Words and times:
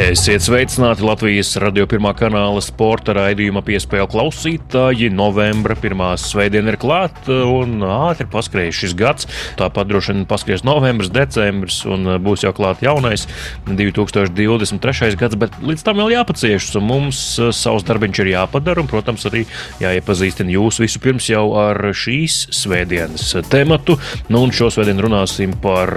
Esiet 0.00 0.40
sveicināti 0.40 1.04
Latvijas 1.04 1.50
radio 1.60 1.84
pirmā 1.84 2.14
kanāla 2.16 2.62
sporta 2.64 3.12
raidījuma 3.18 3.60
piespēļu 3.66 4.06
klausītāji. 4.08 5.10
Novembra 5.12 5.74
pirmā 5.76 6.14
svētdiena 6.16 6.72
ir 6.72 6.78
klāta 6.80 7.42
un 7.44 7.82
ātri 7.84 8.24
paskrējas 8.32 8.78
šis 8.78 8.94
gads. 8.96 9.28
Tāpat 9.60 9.90
droši 9.90 10.14
vien 10.14 10.22
paskries 10.30 10.64
novembris, 10.64 11.10
decembris 11.12 11.82
un 11.84 12.14
būs 12.24 12.46
jau 12.46 12.52
klāts 12.56 12.80
jaunais 12.86 13.26
2023. 13.68 15.18
gads, 15.20 15.36
bet 15.42 15.58
līdz 15.60 15.84
tam 15.84 16.00
vēl 16.00 16.14
jāpaciešas 16.14 16.80
un 16.80 16.88
mums 16.88 17.20
savs 17.60 17.84
darbiņš 17.90 18.22
ir 18.24 18.32
jāpadara 18.32 18.80
un, 18.80 18.88
protams, 18.88 19.28
arī 19.28 19.44
jāiepazīstina 19.84 20.56
jūs 20.56 20.80
vispirms 20.80 21.28
jau 21.28 21.44
ar 21.60 21.90
šīs 21.92 22.46
svētdienas 22.56 23.36
tematu. 23.52 23.98
Nu, 24.32 24.46
un 24.46 24.56
šo 24.56 24.72
svētdienu 24.72 25.10
runāsim 25.10 25.52
par 25.60 25.92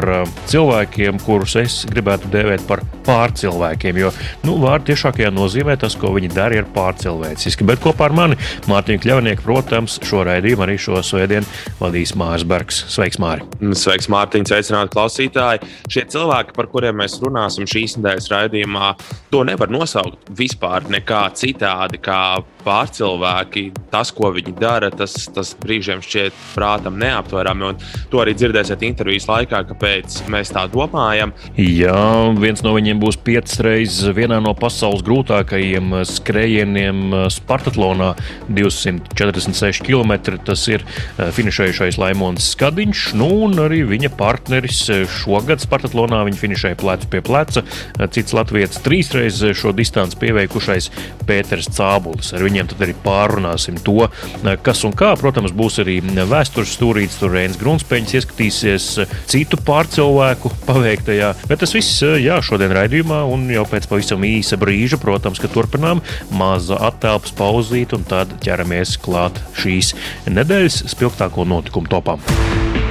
cilvēkiem, 0.51 1.23
kurus 1.23 1.55
es 1.63 1.79
gribētu 1.87 2.35
dēvēt 2.35 2.67
par 2.67 2.83
pārcilvēkiem 3.07 3.92
cilvēkiem, 3.93 3.97
jo 4.01 4.11
nu, 4.43 4.57
vārdu 4.61 4.91
tiešākajā 4.91 5.31
nozīmē 5.33 5.77
tas, 5.79 5.95
ko 5.95 6.13
viņi 6.13 6.31
dara, 6.33 6.61
ir 6.61 6.67
pārcilvēciski. 6.73 7.65
Bet 7.65 7.81
kopā 7.83 8.09
ar 8.09 8.13
mani 8.13 8.37
Mārtiņu 8.67 9.01
Kļavnieku, 9.03 9.43
protams, 9.43 9.99
šo 10.03 10.23
raidījumu 10.27 10.65
arī 10.65 10.77
šo 10.77 11.01
svētdienu 11.03 11.45
vadīs 11.79 12.15
Mārs 12.15 12.45
Bergs. 12.45 12.83
Sveiks, 12.89 13.19
Māri! 13.19 13.45
Sveiks, 13.73 14.09
Mārtiņ! 14.11 14.47
Sveicināti 14.49 14.93
klausītāji! 14.93 15.69
Šie 15.89 16.05
cilvēki, 16.13 16.55
par 16.55 16.69
kuriem 16.71 16.99
mēs 17.01 17.19
runāsim 17.21 17.67
šīs 17.69 17.97
nedēļas 17.99 18.31
raidījumā, 18.33 18.93
to 19.31 19.43
nevar 19.47 19.71
nosaukt 19.73 20.31
vispār 20.37 20.85
nekā 20.91 21.25
citādi, 21.37 22.01
kā 22.03 22.41
pārcilvēki. 22.63 23.69
Tas, 23.91 24.11
ko 24.15 24.31
viņi 24.33 24.55
dara, 24.57 24.89
tas, 24.93 25.15
tas 25.33 25.53
brīžiem 25.59 26.01
šķiet 26.03 26.37
prātam 26.53 26.97
neaptverami. 27.01 27.73
Un 27.73 27.81
to 28.11 28.21
arī 28.23 28.35
dzirdēsiet 28.37 28.85
intervijas 28.87 29.27
laikā, 29.29 29.63
kāpēc 29.73 30.21
mēs 30.31 30.53
tā 30.55 30.65
domājam. 30.71 31.33
Jā, 31.59 31.99
viens 32.39 32.63
no 32.65 32.73
viņiem 32.77 33.01
būs 33.03 33.19
piecas 33.23 33.59
reizes 33.63 33.82
vienā 34.15 34.39
no 34.43 34.53
pasaules 34.57 35.03
grūtākajiem 35.03 35.91
skrējieniem 36.07 37.29
Spartatlonā- 37.33 38.13
246 38.57 39.83
km. 39.83 40.37
Tas 40.45 40.67
ir 40.67 40.83
eh, 40.83 41.31
finišējušais 41.31 41.97
Laimons 41.97 42.53
Skadiņš, 42.53 43.13
nu 43.19 43.29
un 43.47 43.53
arī 43.63 43.83
viņa 43.87 44.11
partneris 44.17 44.85
šogad 45.09 45.59
Spartatlonā. 45.59 46.23
Viņi 46.27 46.41
finišēja 46.41 46.79
plecu 46.79 47.07
pie 47.07 47.21
pleca. 47.21 47.63
Cits 48.11 48.33
Latvijas 48.33 48.79
trīsreiz 48.83 49.41
šo 49.53 49.73
distanci 49.75 50.17
pieveikušais 50.17 50.89
Pēters 51.27 51.69
Cābulis. 51.73 52.33
Ar 52.33 52.43
viņiem 52.45 52.69
tad 52.71 52.85
arī 52.85 52.95
pārunāsim 53.03 53.79
to, 53.83 54.07
kas 54.63 54.83
un 54.83 54.93
kā. 54.93 55.13
Protams, 55.19 55.51
būs 55.51 55.79
arī 55.83 55.99
vēstures 56.01 56.75
stūrītis, 56.77 57.19
tur 57.19 57.33
Rēns 57.35 57.59
Grunsteņš 57.61 58.15
ieskatīsies 58.19 58.87
citu 59.29 59.57
pārcilvēku 59.57 60.51
paveiktajā. 60.67 61.33
Bet 61.49 61.63
tas 61.63 61.73
viss 61.75 62.01
jā, 62.01 62.39
šodien 62.43 62.73
raidījumā 62.75 63.23
un 63.33 63.47
jau 63.53 63.62
pēc 63.69 63.89
pavisam 63.91 64.23
īsa 64.27 64.59
brīža, 64.61 64.99
protams, 65.01 65.41
ka 65.41 65.51
turpinām 65.51 66.03
maza 66.33 66.79
attēlpas 66.89 67.35
pauzīt 67.37 67.95
un 67.97 68.07
tad 68.07 68.37
ķeramies 68.43 68.97
klāt 69.03 69.41
šīs 69.59 69.93
nedēļas 70.29 70.83
spilgtāko 70.93 71.47
notikumu 71.49 71.91
topam. 71.91 72.82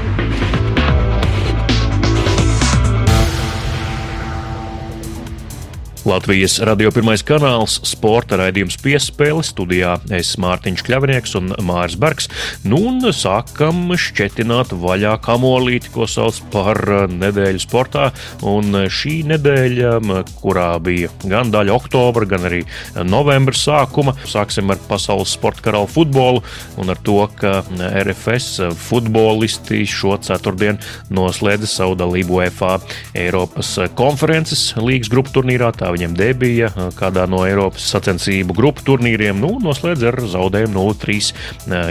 Latvijas 6.03 6.57
radio 6.67 6.91
pirmais 6.91 7.23
kanāls, 7.23 7.77
sporta 7.87 8.35
raidījums 8.41 8.75
piespēle 8.83 9.45
studijā. 9.47 9.93
Es 10.11 10.33
Mārtiņš 10.43 10.83
Kļavnieks 10.83 11.37
un 11.39 11.53
Mārs 11.63 11.95
Bergs. 11.95 12.27
Nu 12.67 12.81
un 12.89 12.99
sākam 13.15 13.93
šķetināt 13.95 14.73
vaļā 14.83 15.13
kamolīti, 15.23 15.93
ko 15.95 16.09
sauc 16.11 16.41
par 16.51 16.81
nedēļu 17.07 17.63
sportā. 17.63 18.09
Un 18.43 18.75
šī 18.91 19.21
nedēļa, 19.31 19.93
kurā 20.41 20.73
bija 20.83 21.13
gan 21.23 21.53
daļa 21.55 21.77
oktobra, 21.77 22.27
gan 22.35 22.49
arī 22.51 22.65
novembra 23.07 23.55
sākuma, 23.55 24.17
sāksim 24.27 24.75
ar 24.75 24.83
pasaules 24.89 25.37
sporta 25.37 25.69
karalu 25.69 25.87
futbolu 25.87 26.43
un 26.83 26.91
ar 26.91 26.99
to, 27.07 27.21
ka 27.39 27.61
RFS 28.03 28.75
futbolisti 28.89 29.85
šo 29.87 30.19
ceturtdienu 30.27 30.83
noslēdza 31.15 31.71
savu 31.71 31.95
dalību 32.03 32.41
UEFA 32.41 32.75
Eiropas 33.15 33.77
konferences 33.95 34.73
līgas 34.83 35.15
grupu 35.15 35.39
turnīrā. 35.39 35.71
Tā 35.79 35.92
viņiem 35.95 36.17
debija 36.17 36.71
kādā 36.99 37.25
no 37.31 37.43
Eiropas 37.47 37.85
sacensību 37.93 38.57
grupu 38.57 38.85
turnīriem. 38.87 39.39
Nu, 39.43 39.55
noslēdz 39.63 40.07
ar 40.11 40.19
zaudējumu 40.33 40.75
0-3 40.77 41.33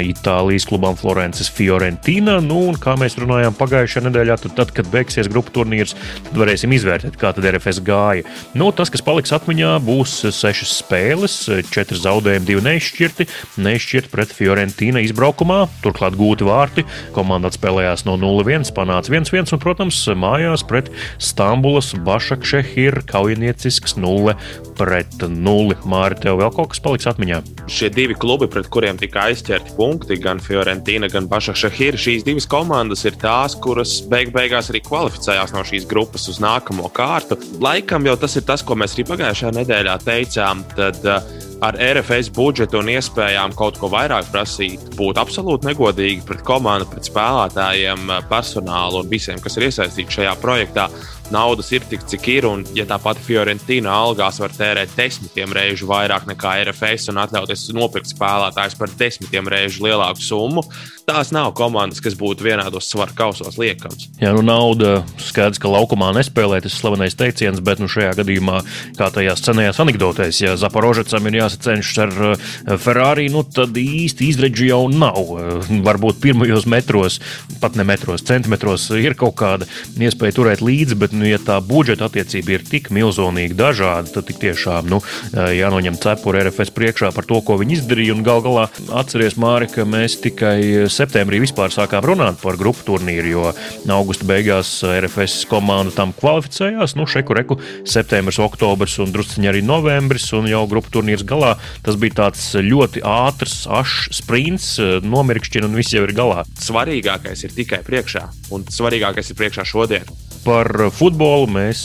Itālijas 0.07 0.67
klubam 0.69 0.97
Florences 1.00 1.50
Fiorentina. 1.51 2.40
Nu, 2.44 2.59
un 2.72 2.79
kā 2.81 2.95
mēs 3.00 3.17
runājām 3.22 3.56
pagājušajā 3.59 4.06
nedēļā, 4.07 4.38
tad, 4.44 4.56
tad 4.59 4.73
kad 4.75 4.90
beigsies 4.94 5.29
grupu 5.31 5.53
turnīrs, 5.56 5.95
tad 6.29 6.40
varēsim 6.41 6.73
izvērtēt, 6.75 7.17
kā 7.22 7.34
tad 7.38 7.47
RFS 7.51 7.81
gāja. 7.85 8.25
Nu, 8.57 8.72
tas, 8.75 8.91
kas 8.94 9.03
paliks 9.06 9.34
atmiņā, 9.35 9.75
būs 9.85 10.17
sešas 10.35 10.73
spēles, 10.81 11.38
četri 11.72 12.00
zaudējumi, 12.01 12.47
divi 12.47 12.66
neizšķirti. 12.66 13.28
Neizšķirti 13.61 14.11
pret 14.13 14.34
Fiorentina 14.35 15.03
izbraukumā, 15.06 15.63
turklāt 15.85 16.17
gūti 16.19 16.47
vārti. 16.47 16.85
Komanda 17.16 17.51
atspēlējās 17.51 18.06
no 18.07 18.17
0-1, 18.22 18.72
panāca 18.75 19.13
1-1 19.13 19.56
un, 19.56 19.61
protams, 19.61 20.01
mājās 20.17 20.66
pret 20.67 20.91
Stambulas 21.22 21.91
Bašakšehir 22.06 23.01
kaujiniecisks 23.09 23.91
Rīgas 23.91 23.97
0 23.97 24.35
pret 24.78 25.22
0. 25.22 25.75
Māri, 25.85 26.18
tev 26.22 26.40
vēl 26.40 26.52
kaut 26.56 26.72
kas 26.72 26.81
paliks 26.81 27.07
atmiņā? 27.09 27.41
Šie 27.69 27.90
divi 27.94 28.16
klubi, 28.16 28.47
pret 28.47 28.69
kuriem 28.72 28.97
tika 28.97 29.28
aizķerti 29.29 29.75
punkti, 29.78 30.18
gan 30.22 30.40
Fiorentina, 30.40 31.09
gan 31.12 31.28
Bašakšahira, 31.28 31.97
šīs 31.97 32.25
divas 32.25 32.47
komandas 32.47 33.06
ir 33.06 33.18
tās, 33.22 33.56
kuras 33.56 34.02
beig 34.09 34.31
beigās 34.34 34.72
arī 34.72 34.81
kvalificējās 34.85 35.53
no 35.53 35.63
šīs 35.63 35.88
grupas 35.90 36.28
uz 36.31 36.41
nākamo 36.41 36.90
kārtu. 36.94 37.38
Laikam 37.62 38.06
jau 38.06 38.18
tas 38.18 38.35
ir 38.38 38.47
tas, 38.47 38.63
ko 38.63 38.75
mēs 38.75 38.96
arī 38.96 39.07
pagājušajā 39.12 39.56
nedēļā 39.59 39.97
teicām. 40.06 40.66
Tad, 40.75 41.02
uh, 41.06 41.47
ar 41.62 41.78
RFS 41.78 42.31
budžetu 42.34 42.79
un 42.81 42.90
iespējām 42.90 43.53
kaut 43.58 43.78
ko 43.78 43.91
vairāk 43.94 44.31
prasīt, 44.34 44.81
būtu 44.97 45.22
absolūti 45.22 45.69
negodīgi 45.69 46.25
pret 46.25 46.41
komandu, 46.47 46.88
pret 46.90 47.06
spēlētājiem, 47.06 48.09
personālu 48.31 49.03
un 49.03 49.12
visiem, 49.12 49.38
kas 49.44 49.59
ir 49.59 49.68
iesaistīti 49.69 50.22
šajā 50.22 50.34
projektā 50.41 50.88
naudas 51.34 51.72
ir 51.74 51.86
tik, 51.90 52.06
cik 52.09 52.28
ir. 52.31 52.47
Un, 52.50 52.66
ja 52.78 52.86
tā 52.90 52.97
pati 53.02 53.24
Fiorentīna 53.25 53.92
algās 53.92 54.40
var 54.42 54.53
tērēt 54.56 54.96
desmitiem 54.97 55.53
reižu 55.56 55.90
vairāk 55.90 56.28
nekā 56.30 56.58
RFS 56.68 57.12
un 57.12 57.22
atļauties 57.24 57.69
nopirkt 57.78 58.12
spēlētājus 58.14 58.78
par 58.80 58.92
desmitiem 59.00 59.50
reižu 59.52 59.86
lielāku 59.86 60.24
summu, 60.24 60.66
tās 61.08 61.31
nav 61.36 61.52
komandas, 61.58 62.02
kas 62.03 62.16
būtu 62.20 62.46
vienādos 62.46 62.90
svaru 62.91 63.16
kausos 63.18 63.58
liekams. 63.59 64.09
Jā, 64.22 64.31
nu 64.36 64.44
nauda 64.46 65.02
skaidrs, 65.22 65.59
ka 65.62 65.72
laukumā 65.72 66.12
nespēlē 66.16 66.62
tas 66.64 66.75
slavenais 66.78 67.18
teiciens, 67.18 67.62
bet 67.64 67.81
nu, 67.81 67.90
šajā 67.91 68.14
gadījumā, 68.22 68.62
kā 69.00 69.09
tajās 69.14 69.44
cenējās 69.46 69.81
anekdotēs, 69.84 70.41
ja 70.44 70.56
Zaporožecam 70.59 71.28
ir 71.30 71.40
jāsacenšas 71.41 72.02
ar 72.06 72.16
eh, 72.31 72.75
Ferrari, 72.81 73.28
nu 73.34 73.44
tad 73.47 73.78
īsti 73.78 74.30
izredzi 74.31 74.70
jau 74.72 74.84
nav. 74.91 75.20
Eh, 75.22 75.72
varbūt 75.88 76.22
pirmajos 76.24 76.68
metros, 76.70 77.20
pat 77.64 77.78
ne 77.80 77.86
metros, 77.88 78.25
centimetros 78.28 78.90
ir 78.97 79.18
kaut 79.20 79.38
kāda 79.41 79.68
iespēja 80.02 80.38
turēt 80.38 80.64
līdzi, 80.66 80.97
bet 81.02 81.16
nu, 81.22 81.30
ja 81.30 81.38
tā 81.42 81.59
budžeta 81.62 82.08
attiecība 82.09 82.56
ir 82.56 82.66
tik 82.66 82.90
milzonīgi 82.94 83.56
dažāda, 83.58 84.09
tad 84.09 84.28
tik 84.30 84.40
tiešām 84.42 84.90
nu, 84.90 85.02
jānoņem 85.32 86.00
cepura 86.02 86.42
RFS 86.48 86.74
priekšā 86.74 87.12
par 87.14 87.28
to, 87.30 87.38
ko 87.46 87.59
viņi 87.62 87.78
izdarīja. 87.78 88.16
Un 88.16 88.26
gal 88.26 88.42
galā 88.44 88.68
atceries, 88.98 89.38
Māri, 89.42 89.70
ka 89.72 89.86
mēs 89.88 90.18
tikai 90.24 90.90
septembrī 90.92 91.42
vispār 91.44 91.74
sākām 91.74 92.03
runāt 92.09 92.41
par 92.41 92.58
grupu 92.59 92.88
turnīru, 92.88 93.32
jo 93.32 93.46
augusta 93.94 94.26
beigās 94.28 94.73
RFS 94.88 95.46
komanda 95.52 95.94
tam 95.96 96.16
kvalificējās. 96.18 96.97
Nu, 96.97 97.06
šeku 97.09 97.38
reku 97.38 97.59
septembris, 97.85 98.41
oktobris 98.41 98.97
un 99.03 99.14
drusciņi 99.14 99.52
arī 99.52 99.62
novembris, 99.66 100.32
un 100.38 100.50
jau 100.50 100.64
grupu 100.72 100.94
turnīrs 100.97 101.26
galā. 101.28 101.53
Tas 101.85 102.00
bija 102.02 102.24
tāds 102.24 102.47
ļoti 102.58 103.06
ātrs, 103.06 103.62
ašs 103.70 104.22
sprints, 104.22 104.74
nomirkšķina 105.06 105.70
un 105.70 105.78
viss 105.78 105.94
jau 105.94 106.06
ir 106.08 106.16
galā. 106.17 106.46
Svarīgākais 106.62 107.46
ir 107.46 107.56
tikai 107.56 107.84
priekšā, 107.85 108.28
un 108.56 108.66
svarīgākais 108.72 109.34
ir 109.34 109.41
priekšā 109.41 109.67
šodien. 109.67 110.09
Par 110.46 110.70
futbolu 110.96 111.49
mēs 111.52 111.84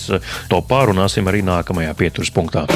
to 0.50 0.62
pārunāsim 0.68 1.28
arī 1.28 1.42
nākamajā 1.46 1.96
pieturas 1.98 2.32
punktā. 2.32 2.66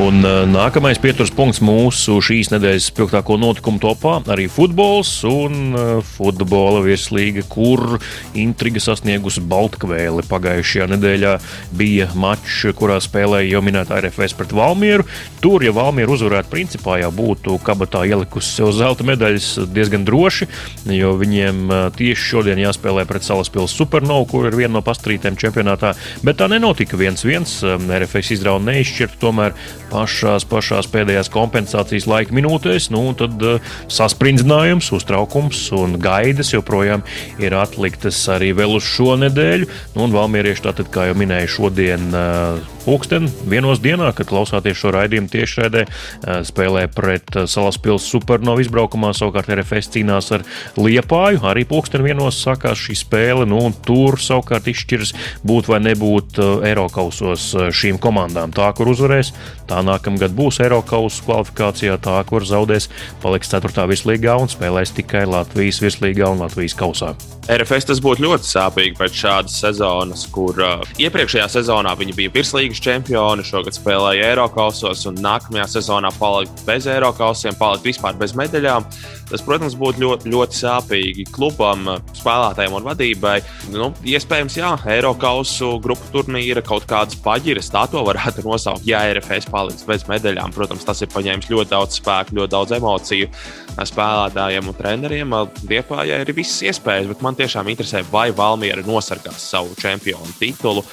Un 0.00 0.24
nākamais 0.48 0.96
pieturas 0.96 1.30
punkts 1.36 1.58
mūsu 1.60 2.14
šīs 2.24 2.48
nedēļas 2.48 2.86
spilgtāko 2.88 3.34
notikumu 3.36 3.76
topā 3.82 4.14
arī 4.32 4.46
futbols 4.48 5.10
un 5.28 5.76
futbola 6.14 6.80
virslīga, 6.82 7.44
kur 7.52 7.98
intriga 8.38 8.80
sasniegusi 8.80 9.42
Baltkvēli. 9.44 10.24
Pagājušajā 10.30 10.86
nedēļā 10.94 11.34
bija 11.76 12.08
mačs, 12.16 12.62
kurā 12.78 12.96
spēlēja 13.04 13.50
jau 13.52 13.62
minēta 13.66 13.98
RFS 14.00 14.36
pret 14.38 14.54
Valmieru. 14.56 15.04
Tur, 15.44 15.62
ja 15.66 15.74
Valmiera 15.76 16.16
uzvarētu, 16.16 16.50
principā 16.50 16.96
jau 17.02 17.12
būtu 17.12 17.58
kabatā 17.62 18.06
ielikusi 18.08 18.56
sev 18.56 18.72
zelta 18.78 19.04
medaļas 19.06 19.68
diezgan 19.76 20.08
droši, 20.08 20.48
jo 20.88 21.12
viņiem 21.20 21.68
tieši 22.00 22.28
šodien 22.30 22.64
jāspēlē 22.64 23.04
pret 23.10 23.28
Salaspils 23.28 23.76
Supernovu, 23.76 24.30
kur 24.32 24.48
ir 24.48 24.56
viena 24.56 24.78
no 24.78 24.84
pastrītēm 24.88 25.36
čempionātā. 25.36 25.92
Bet 26.24 26.40
tā 26.40 26.48
nenotika 26.48 26.96
viens 26.96 27.28
viens. 27.28 27.60
RFS 27.62 28.34
izrauga 28.38 28.70
neizšķirt 28.72 29.20
tomēr 29.20 29.52
pašās, 29.92 30.46
pašās 30.48 30.88
pēdējās 30.92 31.30
kompensācijas 31.32 32.08
laika 32.10 32.34
minūtēs, 32.36 32.88
nu, 32.94 33.04
tad 33.18 33.42
uh, 33.46 33.72
saspringzinājums, 33.92 34.90
uztraukums 34.96 35.64
un 35.76 35.98
gaidas 36.02 36.54
joprojām 36.54 37.04
ir 37.42 37.56
atliktas 37.58 38.20
arī 38.32 38.52
vēl 38.56 38.78
uz 38.78 38.88
šo 38.88 39.16
nedēļu. 39.22 39.68
Nu, 39.96 40.06
un 40.06 40.16
Valmierieši, 40.16 40.66
tātad, 40.68 40.90
kā 40.92 41.10
jau 41.10 41.18
minēju, 41.18 41.52
šodien 41.58 42.08
uh, 42.10 42.72
pulksten 42.86 43.28
vienos 43.48 43.80
dienā, 43.82 44.10
kad 44.16 44.28
klausāties 44.30 44.78
šo 44.78 44.92
raidījumu 44.96 45.30
tiešraidē, 45.32 45.84
uh, 45.86 46.40
spēlē 46.46 46.86
pret 46.92 47.36
Salaspils 47.50 48.06
supernovu 48.10 48.64
izbraukumā, 48.64 49.12
savukārt 49.16 49.50
RFS 49.54 49.92
cīnās 49.96 50.32
ar 50.36 50.46
Liepāju. 50.78 51.42
Arī 51.48 51.64
pulksten 51.68 52.04
vienos 52.06 52.40
sākās 52.42 52.80
šī 52.82 52.98
spēle, 53.02 53.46
nu, 53.48 53.60
un 53.68 53.76
tur 53.86 54.18
savukārt 54.22 54.68
izšķiras 54.72 55.14
būt 55.46 55.70
vai 55.72 55.82
nebūt 55.84 56.40
Eiropausos 56.68 57.48
šīm 57.74 58.00
komandām. 58.02 58.54
Tā, 58.54 58.70
kur 58.76 58.92
uzvarēs, 58.92 59.32
tā 59.70 59.82
nākamgad 59.86 60.34
būs 60.36 60.60
Eiropas 60.64 61.20
kvalifikācijā, 61.26 61.98
tā, 62.02 62.18
kur 62.28 62.46
zaudēs, 62.48 62.88
paliks 63.22 63.52
4. 63.52 63.86
virslīgā 63.90 64.36
un 64.40 64.50
spēlēs 64.52 64.94
tikai 64.98 65.26
Latvijas 65.30 65.82
virslīgā 65.84 66.32
un 66.32 66.44
Latvijas 66.44 66.76
kausā. 66.78 67.14
RFS 67.50 67.88
tas 67.88 67.98
būtu 67.98 68.22
ļoti 68.22 68.46
sāpīgi 68.46 68.94
pēc 69.00 69.16
šādas 69.18 69.56
sezonas, 69.64 70.20
kur 70.30 70.54
uh, 70.62 70.84
iepriekšējā 71.02 71.48
sezonā 71.50 71.96
viņi 71.98 72.14
bija 72.14 72.30
virslīgas 72.36 72.78
čempioni, 72.84 73.42
šogad 73.42 73.74
spēlēja 73.74 74.28
Eiropasos, 74.30 75.02
un 75.10 75.18
nākamajā 75.18 75.66
sezonā 75.72 76.12
palika 76.20 76.54
bez 76.68 76.86
Eiropasiem, 76.86 77.58
palika 77.58 77.88
vispār 77.88 78.20
bez 78.20 78.36
medaļām. 78.38 78.86
Tas, 79.32 79.42
protams, 79.42 79.74
būtu 79.80 80.04
ļoti, 80.04 80.30
ļoti 80.30 80.58
sāpīgi 80.60 81.26
klubam, 81.32 81.88
spēlētājiem 82.14 82.76
un 82.76 82.86
vadībai. 82.86 83.34
Nu, 83.72 83.90
iespējams, 84.06 84.58
jā, 84.60 84.74
Eiropasu 84.92 85.72
grupu 85.82 86.12
turnīra 86.14 86.62
kaut 86.62 86.86
kādas 86.90 87.18
paģiras, 87.24 87.72
tā 87.72 87.86
to 87.90 88.04
varētu 88.06 88.44
nosaukt. 88.46 88.86
Ja 88.86 89.02
RFS 89.08 89.50
paliks 89.50 89.88
bez 89.88 90.06
medaļām, 90.10 90.54
protams, 90.54 90.86
tas 90.86 91.02
ir 91.02 91.10
paņēmis 91.10 91.50
ļoti 91.50 91.72
daudz 91.72 91.98
spēku, 91.98 92.36
ļoti 92.38 92.54
daudz 92.54 92.76
emociju 92.76 93.32
spēlētājiem 93.80 94.68
un 94.68 94.76
treneriem. 94.76 95.36
Liepājai 95.70 96.20
ir 96.22 96.34
visas 96.36 96.60
iespējas, 96.68 97.08
bet 97.08 97.24
man 97.24 97.31
tiešām 97.38 97.70
interesē, 97.72 98.02
vai 98.12 98.30
Valmiera 98.36 98.84
nosargās 98.86 99.50
savu 99.52 99.76
čempionu 99.80 100.34
titulu. 100.40 100.84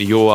Jo 0.00 0.28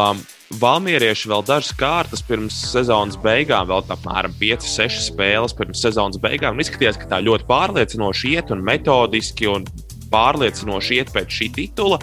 Valmierieši 0.50 1.30
vēl 1.30 1.44
dažas 1.46 1.75
kārtas 1.78 2.24
pirms 2.25 2.56
sezonas 2.72 3.19
beigām, 3.22 3.68
vēl 3.69 3.84
apmēram 3.94 4.34
5-6 4.40 5.12
spēles 5.12 5.54
pirms 5.54 5.84
sezonas 5.86 6.18
beigām, 6.24 6.57
izskatījās, 6.57 6.98
ka 6.98 7.06
tā 7.12 7.19
ļoti 7.22 7.46
pārliecinoši 7.46 8.31
iet 8.34 8.50
un 8.56 8.63
metodiski 8.66 9.46
un 9.51 9.68
pārliecinoši 10.10 10.98
iet 10.98 11.13
pēc 11.13 11.38
šī 11.38 11.52
titula. 11.54 12.00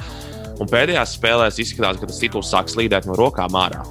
Un 0.63 0.71
pēdējās 0.71 1.17
spēlēs 1.19 1.59
izskatās, 1.61 1.99
ka 1.99 2.07
tas 2.07 2.23
tituls 2.23 2.53
sāk 2.55 2.71
slīdēt 2.71 3.11
no 3.11 3.19
rokām 3.19 3.59
ārā. 3.59 3.83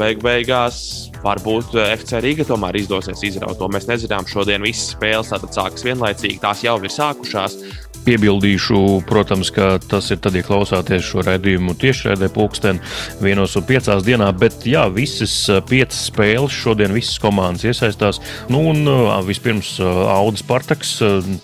Beig 0.00 0.24
beigās 0.24 0.80
varbūt 1.20 1.76
FC 1.82 2.22
Riga 2.24 2.46
tomēr 2.48 2.80
izdosies 2.80 3.20
izraut 3.26 3.60
to. 3.60 3.68
Mēs 3.68 3.84
nezinām, 3.90 4.24
šodien 4.24 4.64
visas 4.64 4.94
spēles 4.94 5.28
sākas 5.28 5.84
vienlaicīgi, 5.84 6.40
tās 6.40 6.64
jau 6.64 6.78
ir 6.80 6.94
sākušās. 6.94 7.58
Piebildīšu, 8.00 9.02
protams, 9.06 9.50
ka 9.52 9.74
tas 9.84 10.08
ir 10.10 10.18
tad, 10.24 10.34
ja 10.34 10.44
klausāties 10.46 11.04
šo 11.04 11.20
raidījumu 11.26 11.74
tiešraidē, 11.78 12.30
pulksten 12.32 12.80
vienos 13.20 13.52
un 13.58 13.66
piecās 13.68 14.02
dienā, 14.06 14.30
bet 14.32 14.64
jā, 14.66 14.86
visas 14.90 15.34
piecas 15.68 16.06
spēles 16.08 16.54
šodien 16.54 16.94
visas 16.96 17.20
komandas 17.20 17.66
iesaistās. 17.68 18.22
Nu, 18.48 18.62
un 18.72 18.88
vispirms 19.28 19.74
Audis 19.80 20.44
Partaks, 20.48 20.94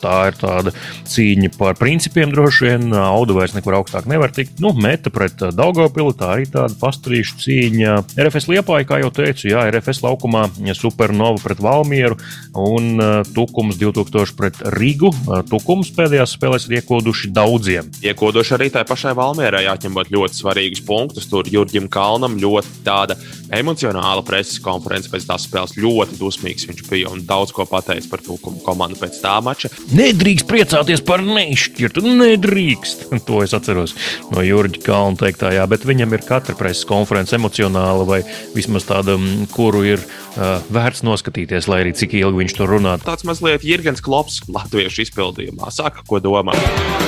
tā 0.01 0.17
ir 0.31 0.39
tāda 0.41 0.73
cīņa 1.13 1.53
par 1.59 1.77
principiem 1.77 2.33
droši 2.33 2.71
vien. 2.71 2.89
Auda 2.97 3.37
vairs 3.37 3.55
nekur 3.57 3.77
augstāk 3.79 4.09
nevar 4.09 4.33
tikt. 4.33 4.57
Nu, 4.65 4.73
meta 4.73 5.13
pret 5.13 5.45
Daugopilu, 5.53 6.17
tā 6.17 6.33
arī 6.39 6.49
tāda 6.49 6.73
pastrīšu 6.81 7.39
cīņa. 7.45 7.99
RFS 8.17 8.49
Liepāja, 8.51 8.89
kā 8.89 9.03
jau 9.05 9.13
teicu, 9.15 9.51
jā, 9.53 9.67
RFS 9.69 10.01
laukumā 10.07 10.49
Supernova 10.73 11.39
pret 11.45 11.61
Valmieru 11.61 12.17
un 12.57 12.97
Tukums 13.37 13.77
2000 13.81 14.37
pret 14.41 14.65
Rigu. 14.77 15.13
Tukums 15.53 15.93
pēdējās 15.93 16.33
spēlēs 16.33 16.46
spēlēs 16.47 16.67
ir 16.69 16.77
iekoduši 16.79 17.31
daudziem. 17.35 17.89
Iekoduši 18.07 18.55
arī 18.55 18.69
tai 18.71 18.85
pašai 18.87 19.15
Valmierai, 19.19 19.65
jāņemot 19.67 20.13
ļoti 20.15 20.39
svarīgus 20.39 20.83
punktus. 20.87 21.27
Tur 21.31 21.49
Jurģim 21.51 21.89
Kalnam 21.91 22.37
ļoti 22.39 22.85
tāda 22.87 23.17
emocionāla 23.57 24.23
preses 24.27 24.61
konference 24.63 25.11
pēc 25.11 25.27
tās 25.27 25.47
spēles. 25.47 25.75
Ļoti 25.81 26.19
dusmīgs 26.21 26.69
viņš 26.69 26.85
bija 26.91 27.11
un 27.11 27.25
daudz 27.27 27.55
ko 27.57 27.67
pateicis 27.67 28.09
par 28.11 28.23
tūkumu 28.23 28.63
komandu 28.67 28.99
pēc 29.01 29.19
tā 29.23 29.37
mača. 29.43 29.71
Nedrīkst 29.97 30.47
priecāties 30.47 31.03
par 31.07 31.25
neizšķirtu, 31.27 32.07
nedrīkst. 32.07 33.09
To 33.27 33.41
es 33.43 33.51
atceros 33.57 33.97
no 34.31 34.43
Jurģa 34.45 34.79
Kalna 34.85 35.19
teiktā, 35.19 35.51
jā, 35.57 35.65
bet 35.67 35.83
viņam 35.89 36.13
ir 36.15 36.23
katra 36.27 36.55
preses 36.59 36.87
konference 36.87 37.35
emocionāla 37.35 38.05
vai 38.07 38.21
vismaz 38.55 38.87
tāda, 38.87 39.17
kuru 39.51 39.81
ir 39.89 40.05
uh, 40.05 40.63
vērts 40.71 41.03
noskatīties, 41.07 41.67
lai 41.71 41.81
arī 41.83 41.95
cik 41.97 42.15
ilgi 42.21 42.45
viņš 42.45 42.55
tur 42.59 42.71
runā. 42.77 42.95
Tāds 43.03 43.27
mazliet 43.27 43.67
Jurgens 43.67 44.05
Klops 44.05 44.45
latviešu 44.53 45.03
izpildījumā. 45.09 45.73
Saka, 45.75 46.05
ko 46.07 46.21
domā. 46.23 46.36
Amaro. 46.39 47.06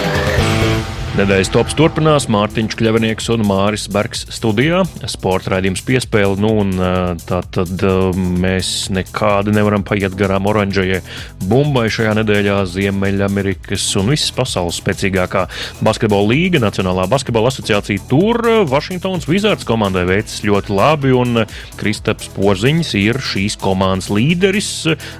Nedēļas 1.18 1.48
tops 1.50 1.74
turpinās 1.74 2.28
Mārtiņš 2.30 2.76
Kļavinieks 2.78 3.26
un 3.34 3.40
Māris 3.42 3.88
Bergs 3.90 4.20
studijā. 4.30 4.84
Sporta 5.10 5.50
raidījums 5.56 5.80
piespēle, 5.82 6.36
nu 6.38 6.52
un 6.60 6.68
tā 7.26 7.40
tad 7.56 7.82
mēs 8.38 8.68
nekādi 8.94 9.50
nevaram 9.56 9.82
paiet 9.82 10.14
garām 10.14 10.46
oranžajai 10.46 11.00
bumbai 11.50 11.88
šajā 11.90 12.12
nedēļā 12.20 12.58
Ziemeļamerikas 12.70 13.86
un 13.98 14.12
visas 14.12 14.30
pasaules 14.36 14.78
spēcīgākā 14.78 15.42
basketbola 15.82 16.28
līga, 16.30 16.60
Nacionālā 16.62 17.08
basketbola 17.10 17.50
asociācija. 17.50 18.04
Tur 18.06 18.38
Vašingtons 18.70 19.26
Wizards 19.26 19.66
komandai 19.66 20.06
veicas 20.06 20.38
ļoti 20.46 20.78
labi 20.78 21.16
un 21.18 21.42
Kristaps 21.82 22.30
Porziņš 22.38 22.94
ir 23.02 23.18
šīs 23.32 23.58
komandas 23.58 24.12
līderis. 24.14 24.70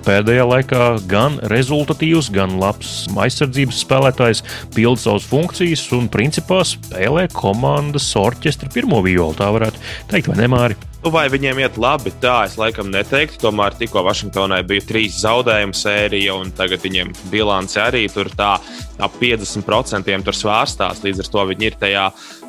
Pēdējā 0.06 0.46
laikā 0.54 0.86
gan 1.10 1.42
rezultatīvs, 1.50 2.30
gan 2.38 2.54
labs 2.62 3.08
aizsardzības 3.18 3.82
spēlētājs, 3.82 4.46
pilda 4.78 5.08
savas 5.08 5.26
funkcijas 5.26 5.87
un 5.96 6.10
principā 6.12 6.60
spēlē 6.66 7.28
komandas 7.32 8.10
orķestra 8.18 8.70
pirmo 8.74 9.00
violu. 9.04 9.36
Tā 9.38 9.50
varētu 9.54 9.82
teikt, 10.10 10.30
vai 10.30 10.38
ne, 10.40 10.48
Māri? 10.52 10.78
Nu, 10.98 11.12
vai 11.14 11.28
viņiem 11.30 11.60
iet 11.62 11.76
labi? 11.78 12.10
Tā 12.18 12.40
es 12.48 12.56
laikam 12.58 12.90
neteiktu. 12.90 13.38
Tomēr 13.44 13.76
tikko 13.78 14.02
Vašingtonai 14.02 14.64
bija 14.66 14.82
trīs 14.88 15.20
zaudējumu 15.22 15.76
sērija, 15.78 16.34
un 16.34 16.50
tagad 16.58 16.82
viņiem 16.82 17.12
bilance 17.30 17.78
arī 17.78 18.08
tur 18.10 18.32
tā 18.34 18.56
ap 18.98 19.14
50% 19.20 20.26
tur 20.26 20.36
svārstās. 20.36 21.04
Līdz 21.06 21.22
ar 21.22 21.30
to 21.36 21.46
viņi 21.52 21.70
ir 21.70 21.78
tajā 21.78 22.04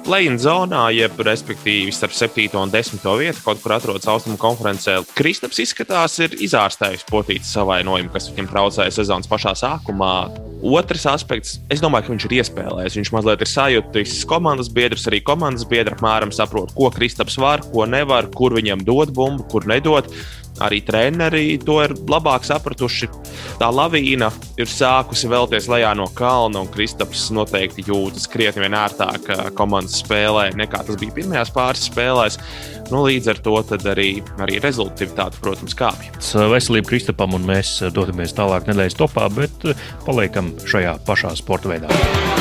play-in 0.07 0.41
zonā, 0.41 0.87
jeb 0.97 1.21
respektīvi 1.21 1.93
starp 1.93 2.17
7 2.17 2.57
un 2.57 2.73
10 2.73 3.05
vietu, 3.21 3.45
kaut 3.45 3.61
kur 3.61 3.77
atrodas 3.77 4.09
austrumu 4.09 4.41
konferencē. 4.41 4.97
Kristaps 5.13 5.61
izskatās, 5.61 6.17
ir 6.25 6.33
izārstējis 6.41 7.05
potītas 7.11 7.53
savainojumu, 7.53 8.09
kas 8.15 8.31
viņam 8.33 8.49
traucēja 8.49 8.97
sezonas 8.97 9.29
pašā 9.29 9.53
sākumā. 9.61 10.15
Otrs 10.59 11.05
aspekts, 11.07 11.53
es 11.71 11.79
domāju, 11.79 12.09
ka 12.09 12.11
viņš 12.11 12.25
ir 12.27 12.33
iespējams. 12.41 12.97
Viņš 12.99 13.11
mazliet 13.15 13.43
ir 13.45 13.49
sajūtis 13.49 14.15
komandas 14.27 14.67
biedrs, 14.75 15.05
arī 15.07 15.21
komandas 15.23 15.63
biedri 15.69 15.95
apmēram 15.95 16.33
saprot, 16.35 16.73
ko 16.75 16.89
Kristaps 16.91 17.39
var, 17.39 17.63
ko 17.71 17.87
nevar, 17.87 18.27
kur 18.35 18.57
viņam 18.57 18.83
dod 18.87 19.13
bumbu, 19.15 19.47
kur 19.51 19.67
nedod. 19.69 20.11
Arī 20.63 20.81
treneri 20.85 21.57
to 21.63 21.79
ir 21.83 21.93
labāk 22.09 22.45
sapratuši. 22.47 23.09
Tā 23.59 23.69
lavīna 23.73 24.29
ir 24.59 24.69
sākusi 24.69 25.29
vēlties 25.31 25.69
lejā 25.71 25.91
no 25.97 26.07
kalna, 26.15 26.63
un 26.63 26.71
Kristaps 26.71 27.27
noteikti 27.35 27.85
jūtas 27.87 28.27
krietni 28.31 28.65
vien 28.65 28.77
ērtāk 28.79 29.29
komandas 29.57 29.99
spēlē 30.03 30.49
nekā 30.59 30.83
tas 30.87 30.99
bija 30.99 31.15
pirmajās 31.19 31.53
pāris 31.55 31.87
spēlēs. 31.89 32.39
Nu, 32.89 33.03
līdz 33.05 33.31
ar 33.33 33.41
to 33.45 33.55
arī, 33.91 34.09
arī 34.41 34.59
rezultāti, 34.63 35.41
protams, 35.43 35.77
kāpj. 35.77 36.11
Veselība 36.49 36.89
Kristapam 36.89 37.37
un 37.37 37.47
mēs 37.49 37.77
dodamies 37.93 38.35
tālāk 38.37 38.69
nedēļas 38.69 38.99
topā, 38.99 39.29
bet 39.33 39.71
paliekam 40.07 40.55
šajā 40.65 40.97
pašā 41.07 41.35
sporta 41.37 41.75
veidā. 41.75 42.38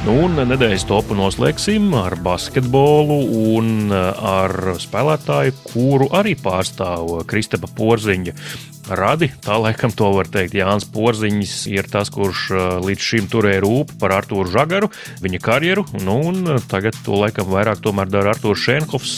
Nu, 0.00 0.14
un 0.24 0.38
nedēļas 0.48 0.86
topu 0.88 1.12
noslēgsim 1.12 1.90
ar 1.92 2.14
basketbolu 2.24 3.18
un 3.52 3.92
ar 3.92 4.54
spēlētāju, 4.80 5.52
kuru 5.66 6.06
arī 6.16 6.32
pārstāv 6.40 7.18
Kristapa 7.28 7.68
Porziņa 7.76 8.32
radi. 8.96 9.30
Tā 9.44 9.56
laikam 9.60 9.92
to 9.94 10.08
var 10.14 10.28
teikt. 10.30 10.54
Jānis 10.58 10.86
Porziņš 10.90 11.54
ir 11.70 11.88
tas, 11.90 12.10
kurš 12.12 12.48
līdz 12.84 13.06
šim 13.10 13.28
turēja 13.30 13.62
rūpīgi 13.64 13.98
par 14.00 14.14
Artūru 14.16 14.50
Žagaru, 14.50 14.90
viņa 15.22 15.40
karjeru. 15.42 15.84
Nu, 16.04 16.18
un 16.30 16.58
tagad 16.70 16.96
to 17.04 17.18
laikam 17.20 17.48
vairāk 17.50 17.82
dara 18.10 18.34
Artūrs 18.34 18.64
Šenkovs. 18.64 19.14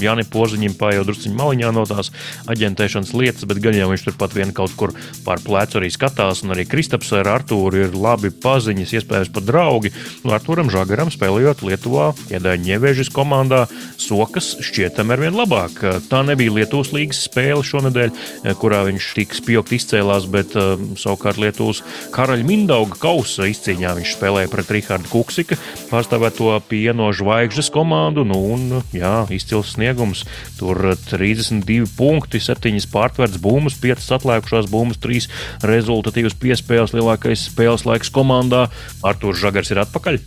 Jānis 0.00 0.30
Porziņš 0.32 0.76
paiet 0.80 1.06
druskuļi 1.06 1.34
maliņā 1.38 1.70
no 1.74 1.84
tās 1.88 2.10
aģentēšanas 2.50 3.14
lietas, 3.14 3.46
bet 3.48 3.60
gan 3.64 3.76
jau 3.76 3.88
viņš 3.90 4.06
turpat 4.08 4.34
vien 4.36 4.52
kaut 4.56 4.74
kur 4.76 4.94
pār 5.24 5.42
plecu 5.44 5.80
arī 5.80 5.90
skatās. 5.94 6.42
Un 6.44 6.54
arī 6.56 6.66
Kristaps 6.68 7.12
ar 7.16 7.30
Artūru 7.36 7.86
ir 7.86 7.96
labi 7.96 8.32
paziņas, 8.32 8.94
iespējams 8.98 9.32
pat 9.34 9.48
draugi. 9.48 9.92
Artūram 10.24 10.72
Žagaram 10.72 11.12
spēlējot 11.14 11.62
Lietuvā, 11.66 12.10
Iedaņa 12.32 12.64
Ņevežas 12.64 13.10
komandā, 13.14 13.64
sokas 14.00 14.54
šķietam 14.64 15.12
ar 15.14 15.22
vien 15.22 15.36
labāk. 15.36 15.78
Tā 16.10 16.22
nebija 16.26 16.54
Lietuvas 16.58 16.92
līgas 16.96 17.22
spēle 17.28 17.62
šonadēļ, 17.64 18.54
kurā 18.60 18.82
viņš 18.88 19.03
tika 19.16 19.36
spilgt 19.38 19.74
izcēlās, 19.76 20.26
bet 20.32 20.54
uh, 20.58 20.74
savukārt 21.00 21.40
Lietuvas 21.42 21.82
karaļa 22.14 22.46
Mindauga 22.48 22.98
kausa 23.02 23.48
izcīņā 23.50 23.92
viņš 23.98 24.14
spēlēja 24.16 24.50
pret 24.52 24.72
Rihardu 24.74 25.10
Kuksika, 25.12 25.58
pārstāvēto 25.90 26.52
pieno 26.70 27.10
zvaigžnes 27.14 27.70
komandu. 27.74 28.24
Nu, 28.28 28.40
un, 28.54 28.80
jā, 28.96 29.26
izcils 29.34 29.74
sniegums. 29.76 30.24
Tur 30.58 30.94
32 31.10 31.90
punkti, 31.98 32.40
7 32.42 32.88
pārtverts 32.94 33.40
bumbas, 33.42 33.76
5 33.82 34.10
atlikušās 34.18 34.70
bumbas, 34.72 35.00
3 35.04 35.28
rezultatīvas 35.68 36.38
piespēles, 36.40 36.96
lielākais 36.96 37.48
spēles 37.50 37.86
laiks 37.88 38.12
komandā. 38.14 38.66
Artur 39.04 39.36
Žagars 39.38 39.74
ir 39.74 39.84
atpakaļ. 39.84 40.20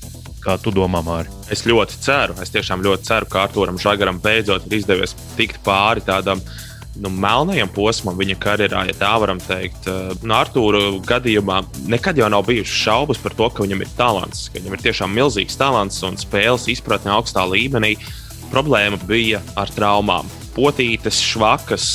Kā 0.48 0.56
tu 0.62 0.72
domā, 0.72 1.02
Mārtiņ? 1.04 1.50
Es 1.52 1.66
ļoti 1.68 1.98
ceru, 2.06 2.38
es 2.44 2.54
tiešām 2.54 2.84
ļoti 2.86 3.10
ceru, 3.10 3.28
ka 3.28 3.42
Arturam 3.48 3.80
Žagaram 3.82 4.22
beidzot 4.24 4.68
ir 4.70 4.78
izdevies 4.78 5.16
tikt 5.36 5.60
pāri 5.66 6.04
tādam 6.06 6.40
nu, 7.02 7.12
melnajam 7.14 7.70
posmam 7.74 8.18
viņa 8.20 8.38
karjerā, 8.42 8.84
ja 8.90 8.96
tā 8.98 9.12
varam 9.22 9.42
teikt. 9.44 9.90
Nu, 10.24 10.36
Artūra 10.38 10.82
gadījumā 11.08 11.62
nekad 11.92 12.20
jau 12.20 12.30
nav 12.32 12.48
bijušas 12.48 12.80
šaubas 12.86 13.22
par 13.24 13.36
to, 13.38 13.50
ka 13.50 13.66
viņam 13.66 13.84
ir 13.84 13.94
talants, 14.00 14.48
ka 14.50 14.60
viņam 14.60 14.78
ir 14.78 14.86
tiešām 14.88 15.14
milzīgs 15.18 15.60
talants 15.60 16.02
un 16.08 16.18
spēles 16.20 16.70
izpratne 16.74 17.14
augstā 17.16 17.46
līmenī. 17.50 17.96
Problēma 18.52 19.00
bija 19.08 19.42
ar 19.60 19.72
traumām. 19.76 20.30
Potītes, 20.56 21.20
švakas, 21.22 21.88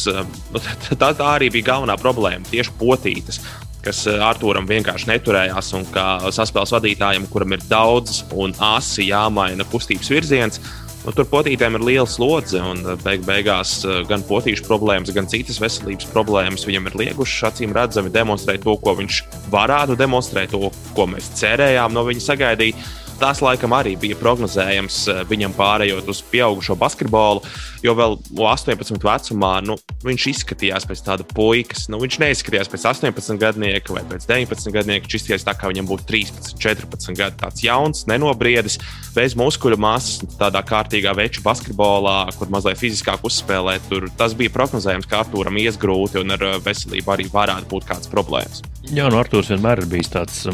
nu, 0.52 0.62
tā, 1.00 1.10
tā 1.10 1.28
arī 1.32 1.50
bija 1.54 1.72
galvenā 1.72 1.98
problēma. 2.00 2.46
Tieši 2.52 2.78
potītes 2.78 3.42
kas 3.82 4.04
eh, 4.06 4.22
Arthūram 4.22 4.68
vienkārši 4.68 5.10
neturējās, 5.10 5.72
un 5.78 5.86
kā 5.92 6.06
saspēles 6.34 6.74
vadītājam, 6.76 7.26
kuram 7.32 7.56
ir 7.56 7.66
daudz 7.70 8.22
un 8.38 8.54
asi 8.72 9.08
jāmaina 9.10 9.66
kustības 9.72 10.12
virziens. 10.12 10.62
Nu, 11.02 11.10
tur 11.10 11.26
potītēm 11.26 11.74
ir 11.74 11.82
liela 11.82 12.06
slodze, 12.06 12.60
un 12.62 12.84
eh, 12.86 12.98
beig 13.02 13.24
beigās 13.26 13.80
eh, 13.82 14.02
gan 14.06 14.22
potīšu 14.26 14.66
problēmas, 14.68 15.10
gan 15.14 15.26
citas 15.30 15.58
veselības 15.62 16.06
problēmas 16.12 16.66
viņam 16.68 16.86
ir 16.90 16.98
liegušas. 17.00 17.48
Acīm 17.50 17.74
redzami, 17.74 18.12
demonstrēt 18.14 18.62
to, 18.62 18.76
ko 18.78 18.94
viņš 19.00 19.22
varētu 19.50 19.98
demonstrēt, 19.98 20.54
to, 20.54 20.70
ko 20.94 21.08
mēs 21.10 21.32
cerējām 21.40 21.96
no 21.96 22.06
viņa 22.06 22.22
sagaidīt 22.28 22.86
tas 23.20 23.40
laikam 23.42 23.74
arī 23.76 23.94
bija 24.00 24.16
prognozējams 24.20 24.96
eh, 25.10 25.20
viņam 25.28 25.54
pārējot 25.56 26.08
uz 26.10 26.22
pieaugušo 26.32 26.76
basketbolu. 26.80 27.42
Jo 27.82 27.96
vēl 27.98 28.16
18 28.38 29.02
vecumā 29.02 29.56
nu, 29.66 29.74
viņš 30.06 30.26
izskatījās 30.30 30.86
pēc 30.86 31.02
tāda 31.06 31.26
puikas. 31.26 31.88
Nu, 31.90 31.98
viņš 32.02 32.18
neizskatījās 32.22 32.70
pēc 32.70 32.86
18 32.92 33.40
gadnieka 33.42 33.96
vai 33.96 34.04
pēc 34.10 34.28
19 34.30 34.74
gadnieka. 34.74 35.08
Viņš 35.08 35.18
izskatījās 35.18 35.46
tā, 35.48 35.56
kā 35.58 35.70
viņam 35.72 35.88
būtu 35.90 36.06
13, 36.10 36.54
14 36.62 37.18
gadi. 37.18 37.38
Tāds 37.42 37.64
jauns, 37.66 38.04
nenobriedis, 38.10 38.78
bez 39.16 39.34
muskuļu 39.38 39.80
masas, 39.82 40.22
tādā 40.38 40.62
kārtīgā 40.66 41.14
veču 41.18 41.42
basketbolā, 41.46 42.20
kur 42.38 42.52
mazliet 42.54 42.78
fiziskāk 42.80 43.26
uzspēlēt. 43.26 43.88
Tur 43.90 44.06
tas 44.18 44.36
bija 44.38 44.54
prognozējams, 44.54 45.10
ka 45.10 45.24
Arthūram 45.24 45.58
ies 45.62 45.80
grūti 45.80 46.22
un 46.22 46.36
ar 46.36 46.46
eh, 46.52 46.60
veselību 46.62 47.16
arī 47.16 47.26
varētu 47.32 47.70
būt 47.72 47.90
kādas 47.90 48.12
problēmas. 48.12 48.62
Jā, 48.90 49.08
nu, 49.10 49.18
Arthurs 49.18 49.50
vienmēr 49.52 49.82
ir 49.82 49.90
bijis 49.90 50.14
tāds 50.14 50.46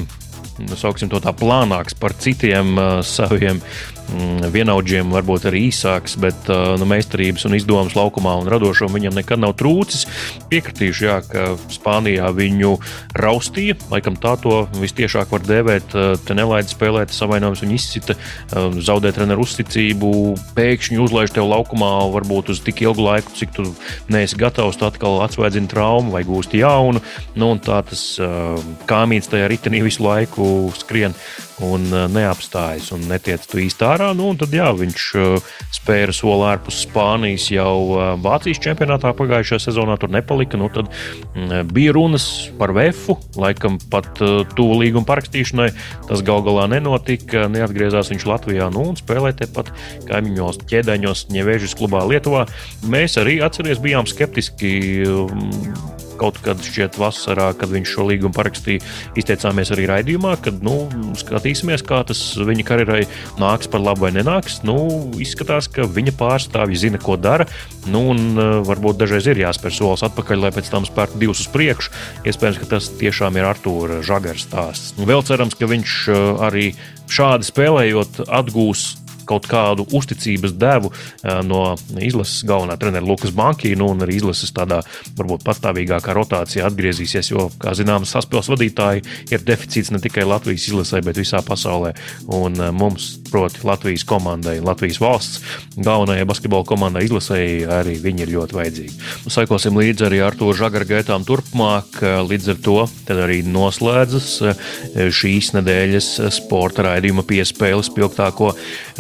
um, 0.59 0.67
nu, 0.69 1.09
to 1.15 1.23
tā 1.23 1.35
plānāks 1.37 1.97
par 1.99 2.17
citiem 2.19 2.75
uh, 2.77 2.99
saviem 3.07 3.63
Mm, 4.09 4.47
vienaudžiem 4.55 5.11
varbūt 5.13 5.45
arī 5.51 5.67
īsāks, 5.69 6.15
bet 6.21 6.47
uh, 6.49 6.73
nu, 6.81 6.87
meistarības 6.89 7.45
un 7.45 7.57
izdomas 7.59 7.93
laukumā 7.93 8.39
un 8.41 8.49
radošuma 8.49 8.95
viņam 8.95 9.19
nekad 9.19 9.41
nav 9.43 9.53
trūcis. 9.61 10.07
Piekritīšu, 10.49 11.05
jā, 11.05 11.19
ka 11.29 11.43
Spānijā 11.69 12.31
viņu 12.33 12.79
raustīja, 13.21 13.77
laikam 13.93 14.17
tā 14.17 14.33
to 14.41 14.63
vistiešāk 14.81 15.35
var 15.35 15.45
dēvēt. 15.45 15.93
Uh, 15.93 16.15
te 16.25 16.37
nelaida 16.39 16.73
spēlēt, 16.73 17.13
savainojums 17.13 17.61
viņa 17.67 17.77
izsita, 17.77 18.17
um, 18.57 18.79
zaudē 18.81 19.13
treneru 19.13 19.45
uzticību, 19.45 20.15
pēkšņi 20.57 21.03
uzlaiž 21.05 21.37
tev 21.37 21.51
laukumā 21.53 21.93
varbūt 22.15 22.55
uz 22.55 22.65
tik 22.65 22.81
ilgu 22.87 23.05
laiku, 23.11 23.37
cik 23.37 23.53
tu 23.59 23.67
neesi 24.09 24.41
gatavs, 24.41 24.81
tu 24.81 24.89
atkal 24.89 25.21
atsvaidzini 25.27 25.69
traumu 25.69 26.17
vai 26.17 26.25
gūsti 26.25 26.65
jaunu. 26.65 27.05
Nu, 27.37 27.53
tā 27.61 27.83
tas 27.93 28.09
uh, 28.25 28.57
kāmīts 28.89 29.29
tajā 29.29 29.53
ritenī 29.53 29.85
visu 29.85 30.07
laiku 30.09 30.48
skrien 30.79 31.15
un 31.65 31.89
uh, 31.91 32.07
neapstājas 32.13 32.93
un 32.95 33.03
netiec 33.11 33.43
tu 33.49 33.61
īsti 33.63 33.87
ārā. 33.87 34.11
Nu, 34.17 34.31
tad 34.39 34.53
jā, 34.55 34.69
viņš 34.77 35.07
uh, 35.19 35.51
spēra 35.75 36.15
soli 36.15 36.47
ārpus 36.53 36.83
Spānijas 36.85 37.49
jau 37.53 37.75
uh, 37.97 38.05
Vācijas 38.23 38.61
čempionātā 38.63 39.13
pagājušajā 39.19 39.65
sezonā. 39.69 39.99
Tur 39.99 40.13
nepalika. 40.15 40.61
Nu, 40.61 40.71
tad 40.73 40.91
mm, 41.35 41.73
bija 41.75 41.95
runas 41.97 42.29
par 42.61 42.73
VF, 42.77 43.17
laikam 43.39 43.81
pat 43.91 44.23
tuvu 44.55 44.81
līguma 44.83 45.09
parakstīšanai. 45.09 45.69
Tas 46.09 46.25
gal 46.27 46.45
galā 46.47 46.69
nenotika. 46.71 47.47
Neatgriezās 47.53 48.13
viņš 48.13 48.29
Latvijā 48.29 48.71
nu, 48.75 48.89
un 48.93 48.99
spēlēja 48.99 49.43
tepat 49.45 49.73
kaimiņos 50.09 50.63
ķēdeņos, 50.69 51.29
Ņevēžas 51.35 51.77
klubā 51.79 52.05
Lietuvā. 52.09 52.47
Mēs 52.91 53.19
arī 53.21 53.39
atceries, 53.45 53.83
bijām 53.83 54.07
skeptiski 54.09 54.73
um, 55.09 55.49
kaut 56.19 56.41
kad 56.45 56.61
šķiet 56.65 56.99
vasarā, 57.01 57.51
kad 57.59 57.73
viņš 57.73 57.95
šo 57.95 58.09
līgumu 58.11 58.35
parakstīja, 58.37 58.85
izteicāmies 59.19 59.73
arī 59.75 59.89
raidījumā, 59.91 60.35
kad 60.45 60.61
nu, 60.67 60.77
skatīsimies, 61.19 61.85
kā 61.87 62.03
tas 62.09 62.21
viņa 62.37 62.67
karjerai 62.69 63.01
nāks 63.41 63.71
par 63.71 63.83
labu 63.85 64.07
vai 64.07 64.13
nenāks. 64.17 64.61
Nu, 64.67 64.77
izskatās, 65.23 65.71
ka 65.73 65.87
viņa 65.89 66.15
pārstāvji 66.19 66.83
zina, 66.85 67.01
ko 67.03 67.19
dara. 67.21 67.49
Nu, 67.89 68.09
un, 68.13 68.23
uh, 68.37 68.59
varbūt 68.69 69.01
dažreiz 69.01 69.31
ir 69.31 69.43
jāspēr 69.45 69.75
solis 69.75 70.05
atpakaļ, 70.07 70.45
lai 70.45 70.53
pēc 70.55 70.71
tam 70.73 70.87
spērtu 70.89 71.21
divus 71.23 71.47
uz 71.47 71.51
priekšu. 71.55 71.95
Iespējams, 72.29 72.63
ka 72.63 72.73
tas 72.77 72.93
tiešām 73.01 73.39
ir 73.39 73.49
Artūra 73.49 74.03
Žagars 74.07 74.49
stāsts. 74.49 74.95
Vēl 74.99 75.25
cerams, 75.27 75.57
ka 75.59 75.71
viņš 75.71 75.99
uh, 76.13 76.23
arī 76.49 76.71
šādi 77.09 77.49
spēlējot 77.49 78.25
atgūs 78.29 78.89
kaut 79.29 79.49
kādu 79.49 79.87
uzticības 79.97 80.55
devu 80.59 80.91
eh, 80.93 81.41
no 81.47 81.63
izlases 82.01 82.45
galvenā 82.49 82.79
trenera 82.81 83.07
Lukas 83.07 83.35
Banki, 83.37 83.75
nu, 83.79 83.91
un 83.93 84.05
arī 84.05 84.19
izlases 84.19 84.53
tādā 84.57 84.81
varbūt 85.19 85.45
pastāvīgākā 85.47 86.15
rotācijā 86.17 86.67
atgriezīsies. 86.69 87.33
Jo, 87.33 87.49
kā 87.61 87.75
zināms, 87.79 88.13
saspēles 88.15 88.51
vadītāji 88.53 89.05
ir 89.35 89.45
deficīts 89.47 89.93
ne 89.95 90.03
tikai 90.03 90.27
Latvijas 90.29 90.69
izlasē, 90.71 91.03
bet 91.05 91.21
visā 91.21 91.43
pasaulē. 91.45 91.95
Un 92.39 92.59
eh, 92.59 92.73
mums, 92.75 93.11
proti, 93.29 93.65
Latvijas 93.69 94.07
komandai, 94.09 94.59
Latvijas 94.65 95.01
valsts 95.03 95.43
galvenajai 95.77 96.27
basketbola 96.29 96.67
komandai 96.69 97.05
izlasēji 97.07 97.67
arī 97.79 97.99
viņi 98.03 98.25
ir 98.25 98.35
ļoti 98.37 98.59
vajadzīgi. 98.59 98.97
Saikosim 99.29 99.77
līdzi 99.79 100.09
arī 100.09 100.23
ar 100.25 100.37
to 100.39 100.51
žagaru 100.57 100.89
gaitām 100.89 101.27
turpmāk. 101.29 102.01
Līdz 102.29 102.53
ar 102.55 102.63
to 102.65 102.79
arī 103.13 103.43
noslēdzas 103.47 104.31
eh, 104.49 104.65
šīs 105.15 105.53
nedēļas 105.57 106.11
sporta 106.39 106.87
raidījuma 106.89 107.25
piespēles 107.29 107.91
spilgtāko 107.91 108.53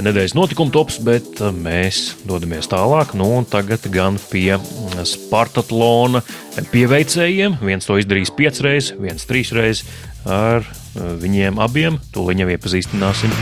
nedēļu 0.02 0.17
nedēļas 0.18 0.34
notikuma 0.34 0.74
tops, 0.74 0.96
bet 1.06 1.38
uh, 1.38 1.52
mēs 1.54 2.16
dodamies 2.26 2.66
tālāk. 2.70 3.12
Nu, 3.18 3.28
tagad 3.46 3.86
gan 3.94 4.18
pie 4.32 4.56
mm, 4.56 5.04
Spartatlona 5.06 6.24
pieveicējiem. 6.72 7.60
Viens 7.62 7.86
to 7.86 8.00
izdarīs 8.02 8.34
piecas 8.34 8.64
reizes, 8.66 8.96
viens 8.98 9.28
trīs 9.30 9.54
reizes. 9.54 9.86
Ar 10.26 10.66
uh, 10.66 11.12
viņiem 11.22 11.62
abiem 11.62 12.02
tūlīt 12.10 12.42
jau 12.42 12.50
iepazīstināsim. 12.50 13.34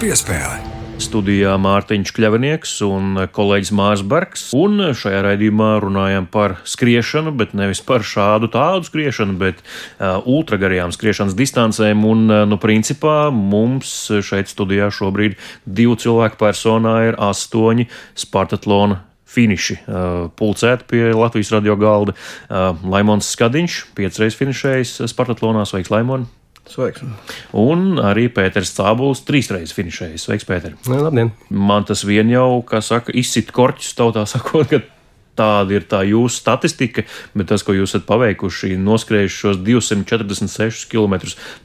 Piespēle 0.00 0.63
studijā 1.04 1.54
Mārtiņš 1.60 2.12
Kļavinieks 2.16 2.74
un 2.86 3.24
kolēģis 3.34 3.72
Mārs 3.76 4.02
Bergs. 4.08 4.46
Un 4.56 4.80
šajā 4.96 5.20
raidījumā 5.26 5.70
runājam 5.84 6.26
par 6.30 6.56
skriešanu, 6.68 7.34
bet 7.38 7.54
nevis 7.56 7.82
par 7.84 8.04
šādu 8.06 8.50
tādu 8.52 8.88
skriešanu, 8.88 9.36
bet 9.40 9.60
uh, 9.62 10.20
ultragarajām 10.24 10.94
skriešanas 10.94 11.36
distancēm. 11.38 12.04
Un, 12.08 12.26
uh, 12.28 12.44
nu, 12.48 12.58
principā 12.62 13.28
mums 13.34 13.94
šeit 14.24 14.52
studijā 14.52 14.90
šobrīd 14.94 15.36
divu 15.64 15.98
cilvēku 16.00 16.40
personā 16.40 17.00
ir 17.10 17.18
astoņi 17.22 17.88
Spartatlona 18.24 19.02
finiši 19.34 19.80
uh, 19.80 20.06
pulcēti 20.38 20.88
pie 20.90 21.02
Latvijas 21.16 21.52
radio 21.56 21.76
galda. 21.80 22.14
Uh, 22.14 22.72
Laimons 22.94 23.32
Skadiņš, 23.34 23.82
piecreiz 23.98 24.38
finišējis 24.38 25.02
Spartatlonā, 25.10 25.66
sveiks, 25.68 25.92
Laimons! 25.94 26.43
Sveiks. 26.70 27.04
Un 27.60 27.98
arī 28.00 28.30
Pēters 28.32 28.72
Cābulis 28.76 29.20
trīsreiz 29.28 29.74
finišējis. 29.76 30.24
Sveiks, 30.24 30.46
Pēter. 30.48 30.74
Jā, 30.88 31.02
labdien. 31.04 31.34
Man 31.50 31.84
tas 31.88 32.06
vien 32.08 32.30
jau, 32.32 32.62
kā 32.66 32.80
saka, 32.84 33.12
izsit 33.12 33.52
korķus 33.54 33.92
tautā 33.98 34.24
sakot, 34.32 34.70
ka 34.70 34.80
tāda 35.38 35.74
ir 35.74 35.84
tā 35.90 36.04
jūsu 36.06 36.38
statistika, 36.38 37.04
bet 37.34 37.50
tas, 37.50 37.64
ko 37.66 37.74
jūs 37.74 37.90
esat 37.90 38.06
paveikuši, 38.08 38.76
noskrējuši 38.78 39.40
šos 39.40 39.58
246 39.66 40.86
km 40.92 41.18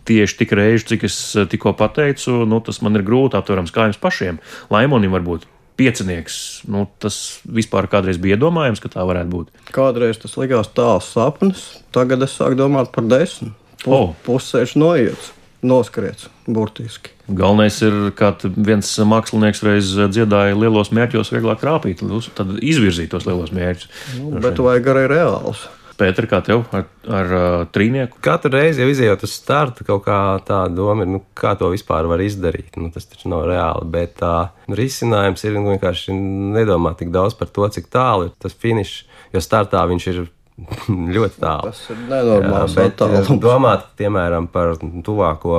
tieši 0.10 0.40
tik 0.42 0.56
reizi, 0.58 0.88
cik 0.94 1.06
es 1.06 1.20
tikko 1.52 1.76
pateicu, 1.78 2.44
nu, 2.50 2.60
tas 2.66 2.82
man 2.86 2.98
ir 2.98 3.06
grūti 3.08 3.38
aptverams 3.40 3.74
kā 3.76 3.88
jums 3.90 4.02
pašiem. 4.02 4.42
Laimonim 4.74 5.16
varbūt. 5.16 5.48
piecinieks. 5.80 6.68
Nu, 6.68 6.90
tas 7.00 7.40
vispār 7.48 7.86
kādreiz 7.88 8.18
bija 8.20 8.36
iedomājams, 8.36 8.82
ka 8.84 8.90
tā 8.92 9.06
varētu 9.08 9.32
būt. 9.32 9.54
Kādreiz 9.72 10.20
tas 10.20 10.36
likās 10.36 10.68
tāls 10.76 11.08
sapnis, 11.14 11.62
tagad 11.96 12.26
es 12.26 12.36
sāku 12.36 12.58
domāt 12.60 12.92
par 12.92 13.08
desmit. 13.08 13.54
Oh. 13.88 14.12
Pusceļš 14.26 14.76
noiets, 14.80 15.32
noskriets, 15.64 16.28
burtiski. 16.48 17.14
Galvenais 17.30 17.78
ir, 17.86 17.96
kā 18.18 18.34
viens 18.58 18.90
mākslinieks 19.08 19.64
reiz 19.64 19.92
dziedāja, 20.12 20.58
lielos 20.58 20.92
mērķos 20.96 21.32
vieglāk 21.36 21.62
trāpīt, 21.62 22.02
uz- 22.04 22.32
tad 22.36 22.58
izvirzīt 22.60 23.12
tos 23.14 23.28
lielos 23.30 23.54
mērķus. 23.56 23.92
Nu, 24.20 24.40
bet 24.42 24.60
vajag 24.60 24.90
arī 24.96 25.06
reāls. 25.14 25.68
Pēter, 26.00 26.30
kā 26.32 26.40
tev 26.40 26.62
ar, 26.72 26.86
ar 27.12 27.34
uh, 27.36 27.66
trīnieku? 27.76 28.22
Katru 28.24 28.54
reizi, 28.54 28.80
jau 28.80 28.88
izējot 28.88 29.26
uz 29.28 29.34
startu, 29.36 29.84
kaut 29.84 30.06
kā 30.06 30.20
tā 30.48 30.62
doma 30.72 31.04
ir, 31.04 31.12
nu, 31.12 31.20
kā 31.36 31.58
to 31.60 31.68
vispār 31.74 32.08
var 32.08 32.24
izdarīt. 32.24 32.78
Nu, 32.80 32.88
tas 32.94 33.04
taču 33.10 33.28
nav 33.28 33.44
reāli. 33.50 33.90
Bet 33.92 34.16
tā 34.22 34.34
nu, 34.70 34.78
risinājums 34.80 35.44
ir 35.44 35.58
nu, 35.58 35.66
vienkārši 35.74 36.16
nedomāt 36.56 37.02
tik 37.02 37.12
daudz 37.12 37.36
par 37.36 37.52
to, 37.52 37.68
cik 37.68 37.92
tālu 37.92 38.30
ir 38.30 38.36
tas 38.40 38.56
finišs. 38.56 39.02
Jo 39.36 39.44
startā 39.44 39.84
viņš 39.92 40.08
ir 40.14 40.24
ļoti 41.16 41.42
tālu. 41.42 41.72
Tas 41.72 41.82
ir 41.94 42.02
nenormāls 42.10 42.76
bet, 42.78 42.86
eh, 42.86 42.92
attālums. 42.94 43.32
domāt, 43.44 43.88
piemēram, 44.00 44.50
par 44.52 44.76
tuvāko 45.06 45.56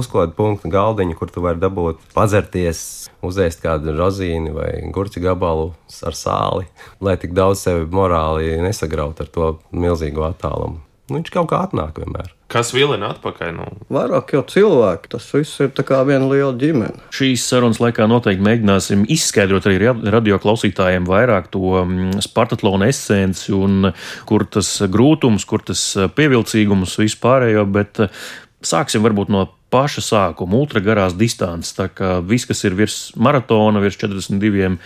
uzkodu 0.00 0.36
punktu 0.36 0.70
galdiņu, 0.72 1.18
kur 1.18 1.32
tu 1.34 1.44
vari 1.44 1.60
dabūt, 1.62 2.00
padzerties, 2.16 3.10
uzēst 3.24 3.64
kādu 3.64 3.96
rozīni 3.96 4.54
vai 4.54 4.70
gurķi 4.94 5.24
gabalu 5.24 5.72
ar 6.04 6.18
sāli, 6.18 6.68
lai 7.04 7.16
tik 7.20 7.36
daudz 7.36 7.66
sevi 7.66 7.86
morāli 7.90 8.58
nesagrautu 8.64 9.24
ar 9.24 9.32
to 9.36 9.54
milzīgo 9.72 10.26
attālumu. 10.28 10.82
Nu, 11.04 11.18
viņš 11.18 11.30
kaut 11.34 11.50
kā 11.50 11.58
atnāk 11.66 11.98
vienmēr. 12.00 12.30
Kas 12.48 12.70
vilina 12.72 13.10
atpakaļ? 13.12 13.50
Nu, 13.52 13.64
Vairāk 13.92 14.30
jau 14.36 14.40
cilvēki, 14.48 15.10
tas 15.12 15.26
viss 15.34 15.58
ir 15.60 15.72
tā 15.76 15.84
kā 15.84 15.98
viena 16.08 16.24
liela 16.30 16.54
ģimene. 16.56 17.02
Šīs 17.12 17.44
sarunas 17.50 17.80
laikā 17.82 18.06
noteikti 18.08 18.44
mēģināsim 18.46 19.02
izskaidrot 19.12 19.68
arī 19.68 19.82
ra- 19.82 20.12
radio 20.14 20.38
klausītājiem 20.40 21.04
vairāk 21.08 21.50
to 21.52 21.74
mm, 21.82 22.22
Spartatlona 22.24 22.88
esenci 22.92 23.52
un 23.52 23.90
kur 24.28 24.46
tas 24.48 24.70
grūtums, 24.88 25.44
kur 25.50 25.66
tas 25.66 25.82
pievilcīgums 26.16 26.96
vispārējo, 27.02 27.66
bet 27.74 28.00
eh, 28.06 28.24
sāksim 28.64 29.04
varbūt 29.04 29.32
no 29.34 29.44
paša 29.74 30.04
sākuma, 30.08 30.56
ultragarās 30.62 31.16
distances. 31.20 31.74
Tā 31.76 31.90
kā 31.92 32.16
viss, 32.24 32.48
kas 32.48 32.64
ir 32.64 32.76
virs 32.78 33.10
maratona, 33.20 33.82
virs 33.82 33.98
42 34.00 34.78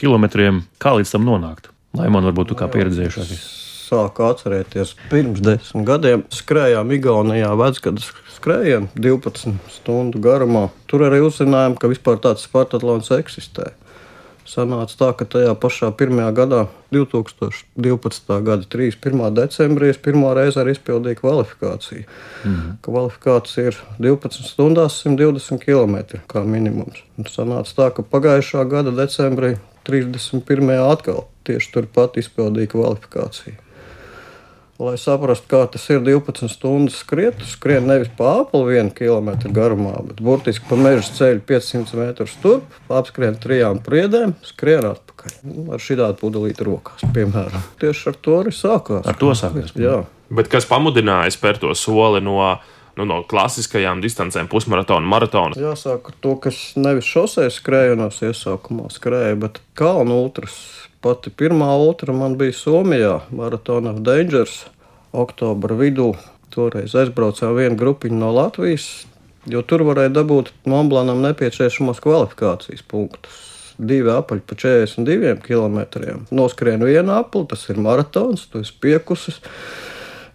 km, 0.00 0.30
kā 0.80 0.94
līdz 0.96 1.16
tam 1.16 1.28
nonākt? 1.28 1.68
Lai 1.98 2.06
man 2.08 2.24
varbūt 2.30 2.54
tu 2.54 2.56
kā 2.60 2.70
pieredzējušākais. 2.70 3.69
Sāku 3.90 4.22
atcerēties, 4.28 4.94
pirms 5.10 5.42
desmit 5.42 5.86
gadiem 5.88 6.20
skrējām 6.30 6.92
Igaunijā 6.94 7.50
vecgadu 7.58 8.04
skrējienu 8.36 8.86
12 8.94 9.56
stundu 9.74 10.20
garumā. 10.22 10.68
Tur 10.86 11.08
arī 11.08 11.18
uzzinājām, 11.26 11.74
ka 11.74 11.90
vispār 11.90 12.20
tāds 12.22 12.46
Spartatlons 12.46 13.10
eksistē. 13.18 13.72
Sanāca 14.50 14.96
tā, 14.98 15.08
ka 15.14 15.26
tajā 15.30 15.52
pašā 15.62 15.90
pirmajā 15.94 16.30
gadā, 16.34 16.60
2012. 16.94 18.30
gada 18.46 18.66
31. 18.66 19.28
decembrī, 19.36 19.90
es 19.92 20.00
pirmo 20.02 20.32
reizi 20.34 20.58
arī 20.62 20.74
izpildīju 20.74 21.20
kvalifikāciju. 21.20 22.06
Mm. 22.48 22.72
Kvalifikācija 22.86 23.70
ir 23.70 23.80
12 24.02 24.50
stundās 24.50 24.98
120 25.04 25.62
km 25.62 26.22
kā 26.30 26.42
minimums. 26.42 27.04
Un 27.18 27.30
sanāca 27.30 27.76
tā, 27.78 27.90
ka 27.94 28.06
pagājušā 28.06 28.66
gada 28.72 28.94
decembrī, 28.96 29.54
31. 29.86 30.74
atkal 30.82 31.26
tieši 31.46 31.74
turpat 31.76 32.18
izpildīju 32.20 32.74
kvalifikāciju. 32.74 33.69
Lai 34.80 34.94
saprastu, 34.96 35.44
kā 35.50 35.58
tas 35.68 35.82
ir 35.92 35.98
12 36.00 36.48
stundas 36.48 36.94
skriet, 37.02 37.42
skrien 37.44 37.84
nevis 37.84 38.08
pa 38.16 38.30
apli 38.40 38.62
vienu 38.64 38.88
kilometru 38.96 39.52
garumā, 39.52 39.98
bet 40.06 40.22
burtiski 40.24 40.64
pa 40.70 40.78
meža 40.80 41.04
ceļu 41.18 41.42
500 41.50 41.98
metrus 41.98 42.38
turp, 42.40 42.78
apskrien 42.88 43.36
trijām 43.42 43.82
priedēm, 43.84 44.32
skrien 44.48 44.88
atpakaļ. 44.88 45.34
Nu, 45.44 45.66
ar 45.76 45.84
šādu 45.84 46.16
pudelīti 46.22 46.64
rokās, 46.64 47.04
piemēram. 47.12 47.66
Tieši 47.82 48.08
ar 48.08 48.18
to 48.24 48.38
arī 48.40 48.54
sākās. 48.56 49.04
Ar 49.04 49.20
to 49.20 49.34
sākās. 49.36 49.76
Jā. 49.76 49.98
bet 50.32 50.48
kas 50.48 50.64
pamudināja 50.70 51.36
spērt 51.36 51.60
to 51.66 51.76
soli 51.76 52.24
no, 52.24 52.40
nu, 52.96 53.04
no 53.04 53.20
klasiskajām 53.28 54.00
distancēm, 54.00 54.48
pusmaratona, 54.48 55.04
maratona? 55.04 55.60
Jāsāk 55.60 56.08
ar 56.08 56.20
to, 56.24 56.38
kas 56.48 56.70
nevis 56.80 57.04
šoseis 57.04 57.60
skrējienos 57.60 58.24
iesākumā 58.30 58.88
skrēja, 58.96 59.36
bet 59.44 59.60
kalnu 59.76 60.22
ultras. 60.24 60.56
Pati 61.00 61.30
pirmā 61.32 61.70
ultra 61.80 62.12
man 62.12 62.34
bija 62.36 62.52
Somijā, 62.52 63.12
Marathon 63.32 63.86
of 63.88 64.02
Dangers, 64.04 64.66
oktobra 65.16 65.72
vidū. 65.78 66.10
Toreiz 66.52 66.92
aizbraucām 66.92 67.54
vienu 67.56 67.78
grupiņu 67.80 68.18
no 68.20 68.28
Latvijas, 68.36 69.06
jo 69.48 69.62
tur 69.64 69.86
varēja 69.88 70.12
dabūt 70.18 70.50
Montblanam 70.68 71.22
nepieciešamos 71.24 72.02
kvalifikācijas 72.04 72.84
punktus. 72.90 73.40
Divi 73.80 74.12
apaļi 74.12 74.44
pa 74.44 74.60
42 74.60 75.38
km. 75.46 75.80
Noskrien 76.36 76.84
vienu 76.84 77.16
apli, 77.16 77.46
tas 77.48 77.64
ir 77.72 77.80
maratons, 77.80 78.44
tu 78.52 78.60
esi 78.60 78.76
piekusis 78.84 79.40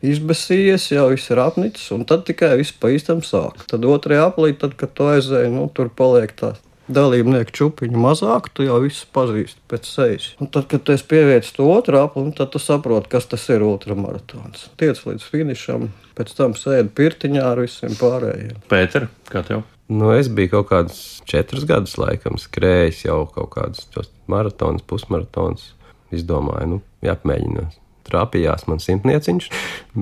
izbēsījies, 0.01 0.89
jau 0.95 1.11
viss 1.13 1.29
ir 1.29 1.45
apnicis, 1.45 1.91
un 1.93 2.09
tad 2.09 2.25
tikai 2.25 2.55
viss 2.57 2.73
pa 2.73 2.89
īstam 2.89 3.21
sāk. 3.21 3.67
Tad 3.69 3.85
otrajā 3.85 4.31
aplī, 4.31 4.55
tad, 4.57 4.73
kad 4.81 4.97
tu 4.97 5.13
aizēji, 5.13 5.53
nu, 5.53 5.69
tur 5.69 5.93
paliek 5.93 6.33
tā 6.41 6.55
dalībnieku 6.91 7.53
čūpiņu 7.55 8.01
mazāk, 8.01 8.49
tu 8.53 8.65
jau 8.65 8.79
visu 8.83 9.07
pazīsti 9.15 9.61
pēc 9.71 9.87
sejas. 9.89 10.27
Un 10.41 10.49
tad, 10.53 10.67
kad 10.71 10.83
tu 10.85 10.93
esi 10.95 11.07
pievietis 11.09 11.53
to 11.55 11.67
otru 11.71 12.01
apli, 12.03 12.25
tad 12.37 12.51
tu 12.53 12.61
saproti, 12.61 13.11
kas 13.11 13.29
tas 13.31 13.45
ir 13.53 13.65
ultramaratons. 13.65 14.69
Tiec 14.79 15.01
līdz 15.07 15.29
finišam, 15.31 15.87
pēc 16.17 16.35
tam 16.37 16.57
sēdi 16.59 16.91
pirtiņā 16.97 17.45
ar 17.53 17.63
visiem 17.65 17.95
pārējiem. 17.99 18.59
Pēter, 18.71 19.09
kā 19.31 19.45
tev? 19.47 19.65
Nu, 19.85 20.09
es 20.17 20.29
biju 20.33 20.55
kaut 20.55 20.69
kādus 20.71 21.01
četrus 21.29 21.65
gadus, 21.69 21.97
laikam, 22.01 22.39
skrējis 22.41 23.05
jau 23.05 23.19
kaut 23.29 23.51
kādus 23.53 23.85
tos 23.93 24.09
maratonus, 24.31 24.85
pusmaratonus. 24.89 25.73
Izdomāju, 26.13 26.69
nu, 26.69 26.77
jāapmēģina. 27.05 27.67
Trāpījās 28.05 28.67
man 28.69 28.81
simtnieciņš. 28.81 29.47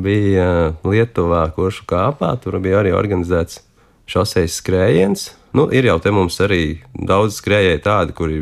Bija 0.03 0.47
uh, 0.51 0.87
Lietuvā, 0.87 1.45
kuršu 1.55 1.85
kāpā. 1.87 2.33
Tur 2.43 2.59
bija 2.63 2.81
arī 2.81 2.91
organizēts 2.95 3.61
šoseis 4.09 4.59
skrējiens. 4.61 5.31
Nu, 5.53 5.67
ir 5.69 5.85
jau 5.85 5.99
te 6.01 6.09
mums 6.09 6.39
arī 6.41 6.79
daudz 6.97 7.37
skrējēji 7.37 7.81
tādi, 7.85 8.15
kuri 8.17 8.37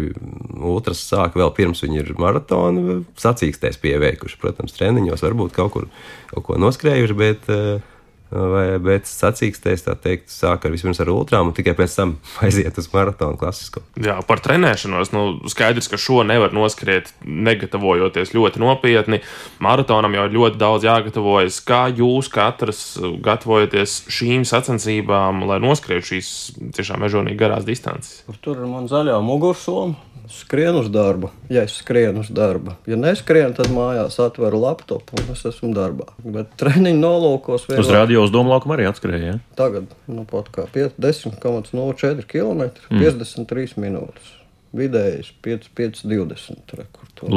ultras 0.63 1.01
sāk 1.03 1.35
vēl 1.35 1.51
pirms 1.57 1.83
viņi 1.83 1.99
ir 2.05 2.11
maratonu 2.21 3.01
sacīkstēs 3.19 3.81
pieveikuši. 3.83 4.39
Protams, 4.39 4.77
treniņos 4.77 5.25
varbūt 5.25 5.55
kaut 5.57 5.73
kur 5.75 5.89
kaut 6.31 6.45
ko 6.47 6.59
noskrējuši, 6.61 7.17
bet, 7.19 7.49
eh, 7.51 7.83
vai, 8.31 8.65
bet 8.83 9.09
sacīkstēs 9.09 9.85
tā 9.85 9.95
teikt 9.99 10.31
sāk 10.31 10.65
ar 10.65 10.73
vispirms 10.73 11.01
ar 11.03 11.11
ultrām 11.11 11.49
un 11.51 11.55
tikai 11.57 11.73
pēc 11.77 11.95
tam 11.97 12.13
aiziet 12.45 12.77
uz 12.79 12.87
maratonu 12.93 13.39
klasisko. 13.39 13.83
Jā, 14.01 14.17
par 14.27 14.43
trenēšanos. 14.43 15.11
Nu, 15.15 15.23
skaidrs, 15.51 15.89
ka 15.91 15.99
šo 16.01 16.21
nevar 16.27 16.55
noskriet, 16.55 17.11
negatavojoties 17.25 18.33
ļoti 18.35 18.63
nopietni. 18.63 19.21
Maratonam 19.63 20.15
jau 20.17 20.27
ir 20.27 20.37
ļoti 20.37 20.61
daudz 20.61 20.87
jāgatavojas. 20.87 21.61
Kā 21.67 21.83
jūs 21.91 22.31
katrs 22.31 22.83
gatavojaties 23.23 23.97
šīm 24.11 24.45
sacensībām, 24.47 25.45
lai 25.49 25.59
noskrietu 25.63 26.13
šīs 26.13 26.31
tiešām 26.77 27.03
mežonīgi 27.05 27.39
garās 27.39 27.67
distances? 27.67 28.23
Tur 28.41 28.63
ir 28.63 28.69
man 28.69 28.87
zaļā 28.91 29.19
mugursoma. 29.25 30.10
Skrien 30.31 30.75
uz 30.79 30.87
darbu, 30.91 31.29
ja 31.51 31.65
es 31.67 31.73
skrienu 31.81 32.23
uz 32.23 32.29
darbu. 32.31 32.77
Ja 32.87 32.95
neskrienu, 32.99 33.51
tad 33.57 33.67
mājās 33.73 34.15
atveru 34.23 34.61
laptopu 34.63 35.19
un 35.19 35.33
es 35.33 35.43
esmu 35.49 35.73
darbā. 35.75 36.07
Bet 36.23 36.53
treniņu 36.61 37.01
nolūkos 37.01 37.65
Uz 37.65 37.73
vienmēr- 37.73 37.97
radio 37.97 38.23
uz 38.23 38.31
domu 38.31 38.53
laukuma 38.53 38.77
arī 38.77 38.87
atskrēja. 38.87 39.33
Ja? 39.33 39.39
Tagad, 39.59 39.91
nu, 40.07 40.23
pat 40.29 40.47
kā 40.55 40.67
5, 40.71 40.95
10,04 41.03 42.23
km, 42.31 42.69
mm. 42.89 43.03
53 43.03 43.75
minūtes. 43.83 44.31
Vidējais 44.71 45.33
5, 45.43 45.67
5, 45.75 46.01
20. 46.07 46.75
Re, 46.79 46.87
kur 46.95 47.07
to, 47.19 47.27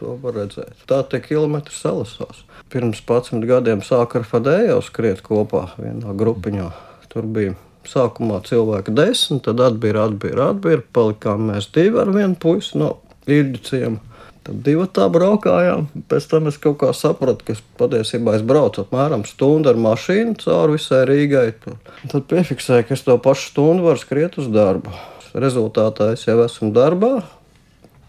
to, 0.00 0.16
var 0.18 0.34
redzēt. 0.40 0.74
Tā 0.90 1.04
tie 1.06 1.22
kilometri 1.22 1.74
salasās. 1.76 2.42
Pirms 2.74 3.04
11 3.06 3.46
gadiem 3.46 3.84
sāku 3.86 4.18
ar 4.18 4.26
Fadēju 4.26 4.80
skriet 4.82 5.22
kopā 5.22 5.68
vienā 5.78 6.10
grupiņā. 6.18 6.70
Tur 7.10 7.26
bija 7.30 7.54
sākumā 7.88 8.42
cilvēki 8.46 8.94
desmit, 8.96 9.44
tad 9.46 9.62
atbīra, 9.64 10.08
atbīra, 10.10 10.50
atbīra. 10.54 10.84
Palikām 10.96 11.50
mēs 11.50 11.70
divi 11.74 12.00
ar 12.02 12.12
vienu 12.14 12.36
puisi 12.40 12.78
no 12.80 12.96
īrģiciem. 13.30 13.98
Tad 14.46 14.62
divi 14.64 14.86
tā 14.96 15.06
braukājām. 15.12 15.86
Pēc 16.08 16.28
tam 16.30 16.48
es 16.48 16.56
kaut 16.60 16.78
kā 16.80 16.92
sapratu, 16.96 17.44
ka 17.44 17.54
es 17.56 17.60
patiesībā 17.80 18.38
es 18.38 18.44
braucu 18.46 18.84
apmēram 18.84 19.26
stundu 19.28 19.72
ar 19.72 19.80
mašīnu 19.80 20.38
cauri 20.40 20.78
visai 20.78 21.02
Rīgai. 21.10 21.48
Tad 22.08 22.24
piefiksēju, 22.30 22.88
ka 22.88 22.96
es 22.96 23.04
to 23.04 23.18
pašu 23.20 23.52
stundu 23.52 23.84
varu 23.88 24.00
skriet 24.00 24.38
uz 24.40 24.48
darbu. 24.52 24.94
Rezultātā 25.36 26.14
es 26.16 26.24
jau 26.26 26.40
esmu 26.42 26.72
darbā, 26.74 27.20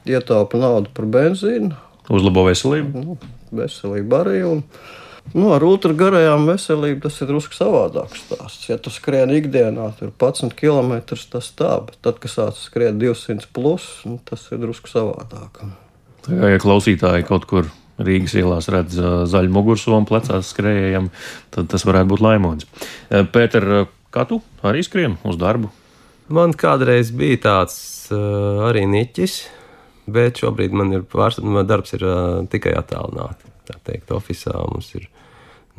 ietaupu 0.09 0.57
naudu 0.57 0.89
par 0.95 1.05
benzīnu, 1.05 1.75
Uzlabo 2.11 2.47
veselību. 2.47 3.03
nu, 3.05 3.17
veselību 3.55 4.17
arī. 4.17 4.39
Un, 4.47 4.63
nu, 5.35 5.51
ar 5.55 5.63
ultragarajām 5.65 6.47
veselību 6.49 7.05
tas 7.05 7.21
ir 7.21 7.29
drusku 7.31 7.57
savādāks 7.57 8.25
stāsts. 8.25 8.67
Ja 8.69 8.79
tu 8.81 8.93
skrien 8.93 9.31
ikdienā, 9.35 9.91
tur 9.99 10.11
11 10.15 10.55
km, 10.57 10.97
tas 11.05 11.53
tā, 11.57 11.77
bet 11.87 12.01
tad, 12.03 12.19
kad 12.23 12.33
sāc 12.33 12.59
skriet 12.59 12.99
200 13.01 13.49
plus, 13.53 13.87
nu, 14.07 14.19
tas 14.27 14.47
ir 14.51 14.61
drusku 14.63 14.91
savādāk. 14.91 15.61
Tā 15.61 15.61
kā, 15.61 15.71
Ja 16.29 16.59
klausītāji 16.61 17.25
kaut 17.25 17.47
kur 17.49 17.69
Rīgas 18.01 18.33
ielās 18.37 18.69
redz 18.71 18.97
zaļu 19.29 19.53
mugursomu 19.53 20.07
plecās 20.09 20.51
skrējējam, 20.53 21.09
tad 21.53 21.69
tas 21.73 21.85
varētu 21.85 22.11
būt 22.13 22.23
laimons. 22.25 22.67
Pēter, 23.09 23.67
kā 24.13 24.25
tu 24.29 24.41
arī 24.65 24.83
skrien 24.85 25.17
uz 25.27 25.37
darbu? 25.41 25.71
Man 26.31 26.55
kādreiz 26.57 27.11
bija 27.17 27.41
tāds 27.45 27.75
arī 28.13 28.85
niķis, 28.89 29.37
bet 30.13 30.41
šobrīd 30.41 30.75
man 30.77 30.93
ir 30.97 31.05
pārs, 31.09 31.41
man 31.43 31.67
darbs 31.67 31.97
ir 31.97 32.05
tikai 32.53 32.73
attālināti. 32.79 33.50
Tā 33.69 33.77
teikt, 33.85 34.13
oficiālā 34.15 34.63
mums 34.71 34.89
ir. 34.97 35.09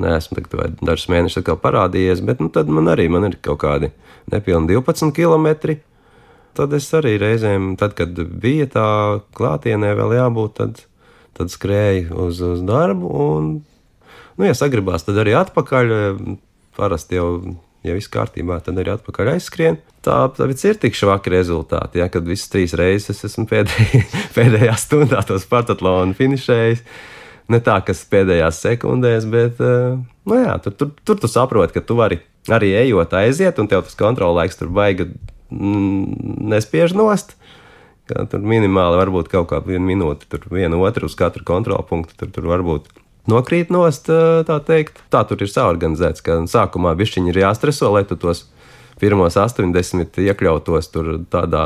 Nē, 0.01 0.15
esmu 0.17 0.39
tagad 0.39 0.79
dažus 0.81 1.09
mēnešus 1.11 1.45
parādījies, 1.61 2.23
bet 2.25 2.39
nu, 2.41 2.49
tad 2.53 2.71
man 2.71 2.89
arī 2.89 3.05
man 3.13 3.27
ir 3.27 3.37
kaut 3.45 3.61
kādi 3.61 3.91
nepilni 4.31 4.73
12 4.73 5.13
km. 5.13 5.77
Tad 6.53 6.73
es 6.77 6.87
arī 6.93 7.15
reizēm, 7.21 7.73
tad, 7.81 7.95
kad 7.97 8.13
bija 8.13 8.67
tā 8.69 8.87
klātienē 9.37 9.93
vēl 9.97 10.17
jābūt, 10.19 10.55
tad, 10.59 10.81
tad 11.37 11.53
skrēju 11.53 12.13
uz, 12.27 12.41
uz 12.45 12.61
darbu. 12.65 13.09
Un, 13.09 13.47
nu, 14.37 14.45
ja 14.45 14.53
sagribās, 14.57 15.05
tad 15.05 15.17
arī 15.21 15.33
atpakaļ. 15.39 15.93
Parasti 16.73 17.17
jau, 17.19 17.27
ja 17.85 17.93
viss 17.93 18.09
kārtībā, 18.13 18.59
tad 18.65 18.79
arī 18.81 18.95
atpakaļ 18.95 19.35
aizskrien. 19.35 19.79
Tā, 20.05 20.17
tāpēc 20.35 20.63
ir 20.67 20.79
tik 20.81 20.97
švaki 20.97 21.33
rezultāti, 21.33 22.01
ja, 22.01 22.09
kad 22.11 22.25
visas 22.27 22.49
trīs 22.51 22.73
reizes 22.77 23.13
es 23.13 23.29
esmu 23.29 23.45
pēdējā, 23.49 24.01
pēdējā 24.37 24.77
stundā 24.81 25.21
to 25.25 25.37
Spartatlonu 25.41 26.17
finišējis. 26.17 26.85
Ne 27.53 27.59
tā, 27.61 27.77
kas 27.85 28.01
pēdējās 28.09 28.61
sekundēs, 28.63 29.27
bet 29.29 29.59
nu 29.61 30.39
jā, 30.39 30.55
tur, 30.63 30.73
tur, 30.79 30.93
tur 31.05 31.19
tu 31.21 31.29
saproti, 31.29 31.75
ka 31.75 31.83
tu 31.85 31.97
vari 31.99 32.21
arī 32.51 32.73
ejot 32.81 33.13
aiziet, 33.15 33.59
un 33.61 33.69
tev 33.71 33.85
tas 33.85 33.97
kontrolēks 33.99 34.59
tur 34.59 34.71
baigi 34.73 35.11
nespiež 35.53 36.95
nost. 36.97 37.35
Tur 38.09 38.41
minimāli 38.43 38.99
varbūt 38.99 39.29
kaut 39.31 39.47
kā 39.51 39.61
viena 39.63 39.85
minūte, 39.85 40.27
tur 40.31 40.43
viena 40.51 40.79
otru 40.81 41.07
uz 41.07 41.15
katru 41.19 41.45
kontrolpunktu, 41.47 42.17
tur, 42.19 42.31
tur 42.35 42.49
varbūt 42.51 42.89
nokrīt 43.31 43.71
nost, 43.71 44.09
tā 44.47 44.57
teikt. 44.67 44.99
Tā 45.13 45.23
tur 45.29 45.43
ir 45.43 45.51
saorganizēts, 45.51 46.23
ka 46.25 46.41
sākumā 46.49 46.95
bišķiņi 46.99 47.31
ir 47.31 47.43
jāstreso, 47.45 47.93
lai 47.95 48.03
tu 48.09 48.17
tos 48.19 48.47
pirmos 48.99 49.37
80 49.39 50.19
iekļautos 50.25 50.91
tur 50.91 51.15
tādā 51.31 51.63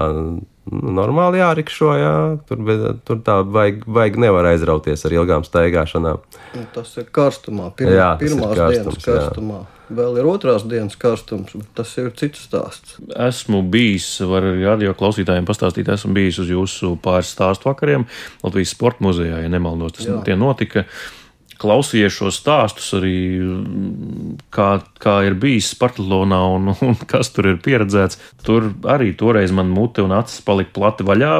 nu, 0.72 0.92
normāli 0.98 1.42
jārikšo, 1.42 1.94
jā. 1.98 2.14
Tur, 2.50 2.62
tur 3.08 3.24
tā 3.26 3.40
vajag, 3.44 3.88
vajag 3.98 4.20
nevar 4.28 4.52
aizrauties 4.52 5.06
ar 5.08 5.16
ilgām 5.18 5.48
staigāšanām. 5.48 6.22
Nu, 6.58 6.68
tas 6.76 6.94
ir 7.00 7.10
karstumā, 7.14 7.72
pirmā, 7.78 7.98
jā, 7.98 8.12
pirmās 8.22 8.54
ir 8.54 8.62
karstums, 8.62 9.02
dienas 9.02 9.10
karstumā. 9.10 9.64
Jā. 9.64 9.74
Vēl 9.98 10.18
ir 10.20 10.28
otrās 10.28 10.66
dienas 10.68 10.98
karstums, 11.00 11.54
bet 11.56 11.68
tas 11.80 11.94
ir 12.02 12.10
cits 12.20 12.42
stāsts. 12.50 12.98
Esmu 13.28 13.62
bijis, 13.72 14.08
var 14.28 14.44
arī 14.50 14.66
radio 14.68 14.92
klausītājiem 14.98 15.48
pastāstīt, 15.48 15.88
esmu 15.94 16.12
bijis 16.18 16.42
uz 16.44 16.52
jūsu 16.52 16.98
pāris 17.04 17.32
stāstu 17.32 17.70
vakariem 17.70 18.04
Latvijas 18.44 18.76
Sporta 18.76 19.06
muzejā, 19.08 19.40
ja 19.46 19.52
nemaldos, 19.52 19.96
tas 19.96 20.10
Jā. 20.10 20.20
tie 20.28 20.36
notika. 20.36 20.84
Klausījies 21.58 22.14
šo 22.14 22.30
stāstus 22.34 22.92
arī, 22.98 23.18
kā, 24.54 24.68
kā 25.02 25.16
ir 25.26 25.38
bijis 25.42 25.72
Spartatlonā 25.74 26.40
un, 26.54 26.72
un 26.86 26.98
kas 27.10 27.32
tur 27.34 27.52
ir 27.54 27.60
pieredzēts. 27.66 28.20
Tur 28.46 28.70
arī 28.90 29.12
toreiz 29.18 29.54
man 29.56 29.72
mute 29.74 30.06
un 30.06 30.14
acis 30.18 30.44
palika 30.46 30.76
plati 30.78 31.08
vaļā. 31.08 31.34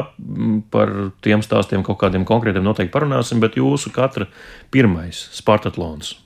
Par 0.74 0.94
tiem 1.24 1.44
stāstiem 1.46 1.86
kaut 1.86 2.00
kādiem 2.02 2.26
konkrētiem 2.28 2.66
noteikti 2.66 2.94
parunāsim, 2.94 3.42
bet 3.42 3.58
jūsu 3.60 3.94
katra 3.94 4.26
pirmais 4.74 5.28
Spartatlons, 5.38 6.16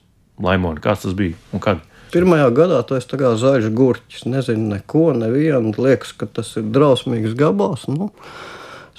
Laimona, 0.43 0.83
kāds 0.83 1.05
tas 1.05 1.17
bija 1.19 1.37
un 1.53 1.63
kad? 1.63 1.85
Pirmajā 2.13 2.51
gadā 2.53 2.83
tā 2.85 2.99
kā 3.17 3.31
zaļš 3.41 3.71
gurķis. 3.73 4.27
Nezinu 4.29 4.75
neko, 4.75 5.13
nevienu. 5.17 5.73
Liekas, 5.81 6.13
ka 6.13 6.29
tas 6.29 6.51
ir 6.61 6.67
drausmīgs 6.69 7.33
gabals. 7.39 7.87
Nu, 7.89 8.11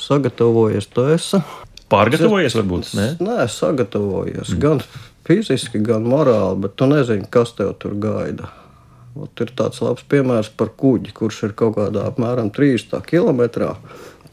sagatavojies 0.01 0.89
tu 0.89 1.05
esi. 1.13 1.41
Pārgatavojies, 1.93 2.57
varbūt? 2.57 2.91
Nē, 2.97 3.07
Nē 3.21 3.47
sagatavojies. 3.51 4.55
Mm. 4.55 4.61
Gan 4.63 4.83
fiziski, 5.27 5.81
gan 5.85 6.07
morāli, 6.09 6.63
bet 6.65 6.75
tu 6.79 6.89
nezini, 6.89 7.29
kas 7.31 7.53
tev 7.57 7.75
tur 7.81 7.95
gaida. 8.01 8.49
Ot, 9.13 9.33
ir 9.45 9.51
tāds 9.53 9.77
labs 9.85 10.05
piemērs 10.09 10.49
par 10.57 10.71
kuģi, 10.73 11.13
kurš 11.13 11.43
ir 11.47 11.53
kaut 11.57 11.75
kādā 11.77 12.07
apmēram 12.09 12.49
300 12.53 13.03
km. 13.05 13.43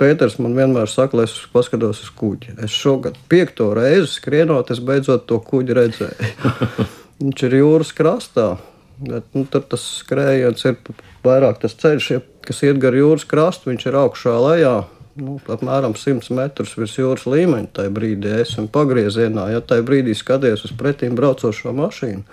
Pēters 0.00 0.38
man 0.40 0.56
vienmēr 0.56 0.88
saka, 0.88 1.18
lai 1.18 1.26
es 1.28 1.34
paskatos 1.52 2.00
uz 2.06 2.12
kuģi. 2.16 2.56
Es 2.64 2.72
šogad 2.72 3.18
piekto 3.28 3.68
reizi 3.76 4.08
skrienot, 4.14 4.72
es 4.72 4.80
beidzot 4.80 5.26
to 5.28 5.36
kuģi 5.44 5.76
redzēju. 5.76 6.30
Viņš 7.20 7.44
ir 7.50 7.58
jūras 7.60 7.92
krastā. 7.96 8.54
Bet, 9.00 9.26
nu, 9.36 9.44
tur 9.48 9.64
tas 9.68 9.84
skrējiens 10.00 10.64
ir 10.68 10.78
vairāk 11.24 11.60
tas 11.60 11.76
ceļš, 11.80 12.08
kas 12.44 12.64
iet 12.64 12.80
gar 12.80 12.96
jūras 12.96 13.26
krastu. 13.28 13.68
Viņš 13.68 13.86
ir 13.88 14.00
augšā 14.00 14.34
lejā, 14.40 14.74
nu, 15.18 15.38
apmēram 15.50 15.94
100 15.98 16.34
metrus 16.36 16.76
virs 16.78 16.96
jūras 16.98 17.26
līmeņa. 17.30 17.70
Tajā 17.76 17.92
brīdī 17.94 18.34
esmu 18.42 18.68
pagriezienā. 18.72 19.48
Ja 19.54 19.60
tajā 19.64 19.84
brīdī 19.86 20.14
skaties 20.18 20.66
uz 20.68 20.74
pretīm 20.78 21.16
braucošo 21.18 21.74
mašīnu, 21.76 22.24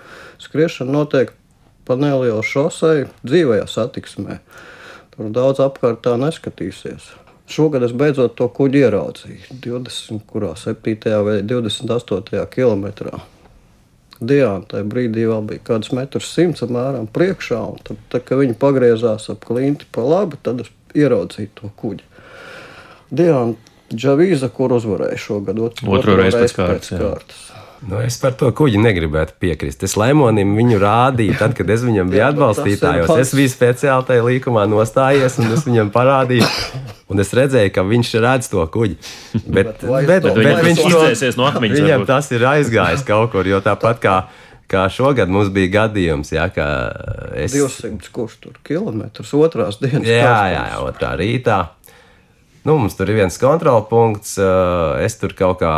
skriešana 0.42 0.94
notiek 0.94 1.32
pa 1.88 1.96
nelielu 1.96 2.42
šosei, 2.44 3.06
dzīvajā 3.24 3.64
satiksmē. 3.70 4.38
Tur 5.14 5.32
daudz 5.34 5.62
apkārt 5.64 6.04
tā 6.04 6.14
neskatīsies. 6.20 7.08
Šogad 7.48 7.86
es 7.86 7.94
beidzot 7.96 8.34
to 8.36 8.44
kuģi 8.52 8.84
ieraudzīju 8.84 9.56
20, 9.64 10.20
kurā 10.28 10.52
7. 10.60 11.14
vai 11.24 11.38
28. 11.40 12.44
kilometrā. 12.52 13.22
Diana 14.18 14.66
tajā 14.68 14.84
brīdī 14.90 15.24
vēl 15.30 15.46
bija 15.46 15.62
kaut 15.62 15.70
kāds 15.78 15.92
metrs 15.94 16.32
simts 16.34 16.64
apmēram 16.66 17.06
priekšā, 17.14 17.60
un 17.72 17.78
tad, 17.86 18.00
tad, 18.12 18.24
kad 18.28 18.42
viņi 18.42 18.58
pagriezās 18.58 19.30
ap 19.32 19.46
klinti 19.46 19.86
pa 19.94 20.02
labi, 20.04 20.40
tad 20.42 20.64
es 20.64 20.72
ieraudzīju 20.98 21.54
to 21.60 21.70
kuģi. 21.78 22.07
Diana 23.10 23.54
Džavīza, 23.88 24.50
kur 24.52 24.74
uzvarēja 24.76 25.16
šogad 25.20 25.60
otru, 25.64 25.92
otru 25.96 26.18
reizi 26.18 26.42
pēc 26.42 26.56
kārtas. 26.58 26.90
Pēc 26.92 27.00
kārtas. 27.00 27.44
Nu, 27.86 28.00
es 28.02 28.16
par 28.18 28.34
to 28.34 28.48
kuģi 28.58 28.80
negribētu 28.82 29.36
piekrist. 29.38 29.84
Es 29.86 29.94
Lemonim 29.98 30.50
viņu 30.58 30.80
rādīju, 30.82 31.36
tad, 31.38 31.54
kad 31.56 31.68
es 31.70 31.84
viņam 31.86 32.10
biju 32.10 32.24
atbalstītājos. 32.26 33.12
Es 33.22 33.30
biju 33.38 33.52
speciāli 33.52 34.08
tajā 34.08 34.24
līkumā 34.26 34.64
nostājies, 34.70 35.38
un 35.38 35.54
es 35.54 35.62
viņam 35.68 35.92
parādīju. 35.94 36.48
Un 37.08 37.22
es 37.22 37.30
redzēju, 37.38 37.70
ka 37.72 37.86
viņš 37.86 38.10
redz 38.24 38.50
to 38.52 38.66
kuģi. 38.74 38.98
Bet, 39.46 39.78
bet, 39.78 39.86
bet, 40.10 40.26
bet, 40.26 40.42
bet 40.42 40.60
viņš 40.66 40.82
to 40.82 41.30
no 41.38 41.46
akmeņa. 41.52 41.78
Viņam 41.78 42.04
tas 42.10 42.28
ir 42.34 42.44
aizgājis 42.50 43.06
kaut 43.06 43.32
kur, 43.36 43.48
jo 43.48 43.62
tāpat 43.64 44.02
kā. 44.04 44.18
Kā 44.68 44.82
šogad 44.92 45.30
mums 45.32 45.48
bija 45.48 45.70
gadījums, 45.78 46.28
ja, 46.34 46.44
es. 47.32 47.54
200 47.56 48.10
kurš 48.12 48.34
tur 48.42 48.58
kilometrus 48.68 49.30
otrās 49.32 49.78
dienas. 49.80 50.04
Jā, 50.04 50.34
jā, 50.52 50.64
jā, 50.74 50.80
otrā 50.84 51.14
rītā. 51.16 51.56
Nu, 52.66 52.74
mums 52.78 52.96
tur 52.98 53.10
ir 53.10 53.20
viens 53.22 53.38
kontrolpunkts. 53.40 54.36
Es 55.04 55.18
tur 55.20 55.34
kaut 55.38 55.60
kā 55.62 55.74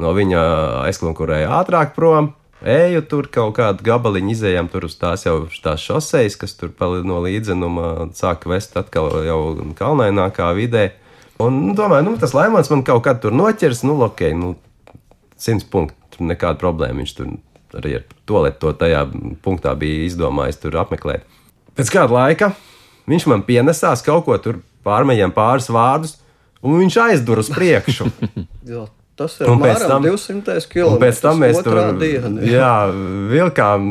no 0.00 0.12
viņa 0.16 0.42
aizklunkurēju 0.86 1.50
ātrāk 1.60 1.96
prom. 1.96 2.34
Eju 2.60 3.00
tur 3.08 3.28
kaut 3.32 3.54
kādu 3.56 3.84
gabaliņu, 3.86 4.34
izējām 4.34 4.68
tur 4.68 4.84
uz 4.84 4.98
tās 5.00 5.24
jau 5.24 5.46
tās 5.64 5.80
šoseis, 5.80 6.36
kas 6.36 6.52
tur 6.60 6.74
no 7.08 7.22
līdzenuma 7.24 8.10
sāk 8.12 8.44
vest 8.44 8.76
atkal 8.76 9.08
jau 9.24 9.40
kalnainākā 9.78 10.50
vidē. 10.58 10.90
Un 11.40 11.56
nu, 11.70 11.74
domāju, 11.74 12.04
nu, 12.04 12.18
tas 12.20 12.36
laimons 12.36 12.68
man 12.68 12.84
kaut 12.84 13.06
kad 13.06 13.22
tur 13.22 13.32
noķers, 13.32 13.80
nu, 13.88 13.96
ok, 14.04 14.26
nu, 14.36 14.52
simts 15.40 15.64
punktu, 15.64 15.96
tur 16.12 16.28
nekāda 16.28 16.60
problēma. 16.60 17.00
Viņš 17.00 17.14
tur 17.16 17.32
arī 17.80 17.96
ar 17.96 18.04
to 18.28 18.42
lietu 18.44 18.60
to 18.66 18.74
tajā 18.82 19.06
punktā 19.40 19.72
bija 19.78 20.04
izdomājis 20.04 20.60
tur 20.60 20.76
apmeklēt. 20.82 21.24
Pēc 21.78 21.92
kāda 21.94 22.12
laika 22.12 22.52
viņš 23.08 23.26
man 23.30 23.46
pienesās 23.46 24.04
kaut 24.04 24.26
ko 24.28 24.36
tur 24.42 24.60
pārmējiem 24.86 25.34
pāris 25.36 25.68
vārdus, 25.72 26.16
un 26.62 26.80
viņš 26.80 26.98
aizdur 27.08 27.42
uz 27.42 27.52
priekšu. 27.52 28.08
Tas 29.20 29.34
ir 29.36 29.50
un 29.52 29.60
pēc 29.60 29.82
tam 29.84 30.04
200 30.06 30.62
km. 30.70 30.96
Pēc 31.02 31.18
tam 31.20 31.42
mēs 31.42 31.58
tur 31.60 31.76
dienu, 32.00 32.40
jā. 32.40 32.54
jā, 32.56 32.76
vilkām 33.28 33.88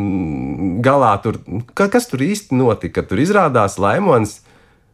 galā. 0.82 1.12
Tur, 1.22 1.38
kas 1.78 2.10
tur 2.10 2.24
īsti 2.26 2.58
notika? 2.58 3.04
Tur 3.06 3.22
izrādās 3.22 3.78
Laimons 3.78 4.40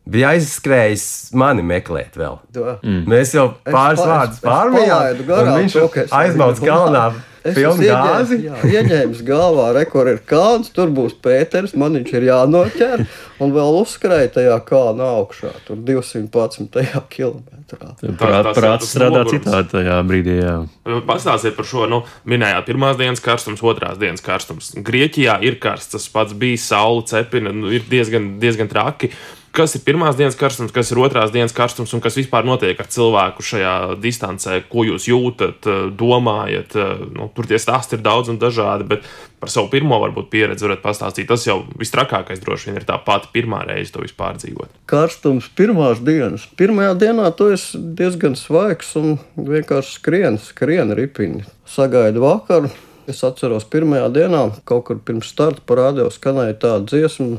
bija 0.10 0.34
aizskrējis 0.36 1.06
mani 1.38 1.66
meklēt 1.66 2.18
vēl. 2.20 2.40
Mm. 2.56 3.06
Mēs 3.10 3.36
jau 3.36 3.50
pāris 3.66 4.04
vārdus 4.06 4.44
pārmijām. 4.44 5.24
Viņš 5.62 5.80
aizmauc 6.14 6.62
kalnā. 6.64 7.08
Pilnu 7.46 7.86
gāzi. 7.86 8.40
Jā, 8.48 8.56
ieņēmis 8.66 9.20
galvā, 9.26 9.68
rekord 9.76 10.10
ir 10.10 10.22
kalns, 10.26 10.72
tur 10.74 10.90
būs 10.94 11.14
Pēters, 11.22 11.76
man 11.78 11.94
viņš 12.00 12.14
ir 12.18 12.26
jānoķer 12.32 13.04
un 13.44 13.54
vēl 13.54 13.78
uzskrēja 13.84 14.32
tajā 14.40 14.56
kalna 14.66 15.12
augšā, 15.20 15.52
tur 15.68 15.78
211. 15.86 17.06
kilometrā. 17.14 17.92
Prāt, 18.18 18.50
prāts 18.58 18.90
strādā 18.96 19.22
citādi 19.30 19.76
tajā 19.76 20.00
brīdī, 20.10 20.40
jā. 20.42 20.58
Pastāstiet 21.06 21.54
par 21.58 21.70
šo, 21.70 21.86
nu, 21.92 22.02
minējāt 22.26 22.66
pirmās 22.72 22.98
dienas 22.98 23.22
karstums, 23.22 23.62
otrās 23.62 24.02
dienas 24.02 24.26
karstums. 24.26 24.74
Grieķijā 24.82 25.38
ir 25.46 25.62
karsts, 25.62 25.94
tas 25.94 26.10
pats 26.10 26.34
bija, 26.34 26.62
saule 26.66 27.06
cepina, 27.10 27.54
nu, 27.54 27.70
ir 27.78 27.86
diezgan, 27.92 28.40
diezgan 28.42 28.74
traki 28.74 29.14
kas 29.56 29.76
ir 29.78 29.84
pirmās 29.86 30.18
dienas 30.20 30.36
karstums, 30.38 30.74
kas 30.76 30.92
ir 30.92 31.00
otrās 31.02 31.32
dienas 31.34 31.54
karstums 31.56 31.94
un 31.96 32.02
kas 32.04 32.18
vispār 32.20 32.46
notiek 32.48 32.80
ar 32.80 32.90
cilvēku 32.92 33.46
šajā 33.46 33.76
distancē, 34.04 34.60
ko 34.70 34.86
jūs 34.88 35.08
jūtat, 35.10 35.66
eh, 35.72 35.86
domājat. 35.96 36.76
Eh, 36.76 37.06
nu, 37.16 37.30
tur 37.36 37.48
tie 37.48 37.60
stāsti 37.62 37.98
ir 37.98 38.04
daudz 38.06 38.30
un 38.30 38.40
dažādi, 38.40 38.88
bet 38.88 39.08
par 39.40 39.50
savu 39.50 39.70
pirmo 39.70 40.00
varbūt 40.02 40.30
pieredzi 40.30 40.68
varat 40.68 40.84
pastāstīt. 40.84 41.28
Tas 41.28 41.46
jau 41.48 41.64
vistrakākais 41.80 42.44
droši 42.44 42.72
vien 42.72 42.82
ir 42.82 42.88
tā 42.88 43.00
pati 43.04 43.32
pirmā 43.34 43.66
reize 43.68 43.92
to 43.92 44.04
vispār 44.04 44.38
dzīvot. 44.42 44.70
Karstums 44.88 45.50
pirmās 45.56 46.04
dienas. 46.04 46.48
Pirmajā 46.58 46.96
dienā 46.98 47.36
tu 47.36 47.52
esi 47.54 47.78
diezgan 47.78 48.36
svaigs 48.36 48.96
un 48.96 49.20
vienkārši 49.38 50.00
skrien, 50.00 50.40
skrien 50.40 50.92
ripiņi. 50.96 51.46
Sagaidi 51.66 52.20
vakaru. 52.20 52.70
Es 53.08 53.20
atceros, 53.22 53.68
pirmajā 53.70 54.08
dienā, 54.10 54.48
kaut 54.66 54.88
kur 54.88 54.98
pirms 54.98 55.30
starta 55.30 55.62
parādījās, 55.62 56.18
skanēja 56.18 56.56
tāda 56.58 56.88
dziesma, 56.90 57.38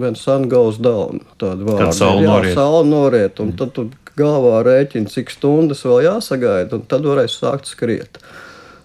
viens 0.00 0.22
sungaus 0.22 0.80
dauna. 0.82 1.22
Tāda 1.40 1.66
vārda. 1.66 1.86
Kad 1.86 1.98
saule 1.98 2.26
noriet. 2.26 2.56
saule 2.58 2.88
noriet, 2.88 3.40
un 3.42 3.54
tad 3.58 3.72
tu 3.76 3.88
galvā 4.16 4.62
rēķini, 4.66 5.10
cik 5.12 5.32
stundas 5.34 5.84
vēl 5.86 6.06
jāsagaida, 6.06 6.78
un 6.78 6.84
tad 6.88 7.06
varēs 7.08 7.38
sākt 7.40 7.70
skriet. 7.70 8.20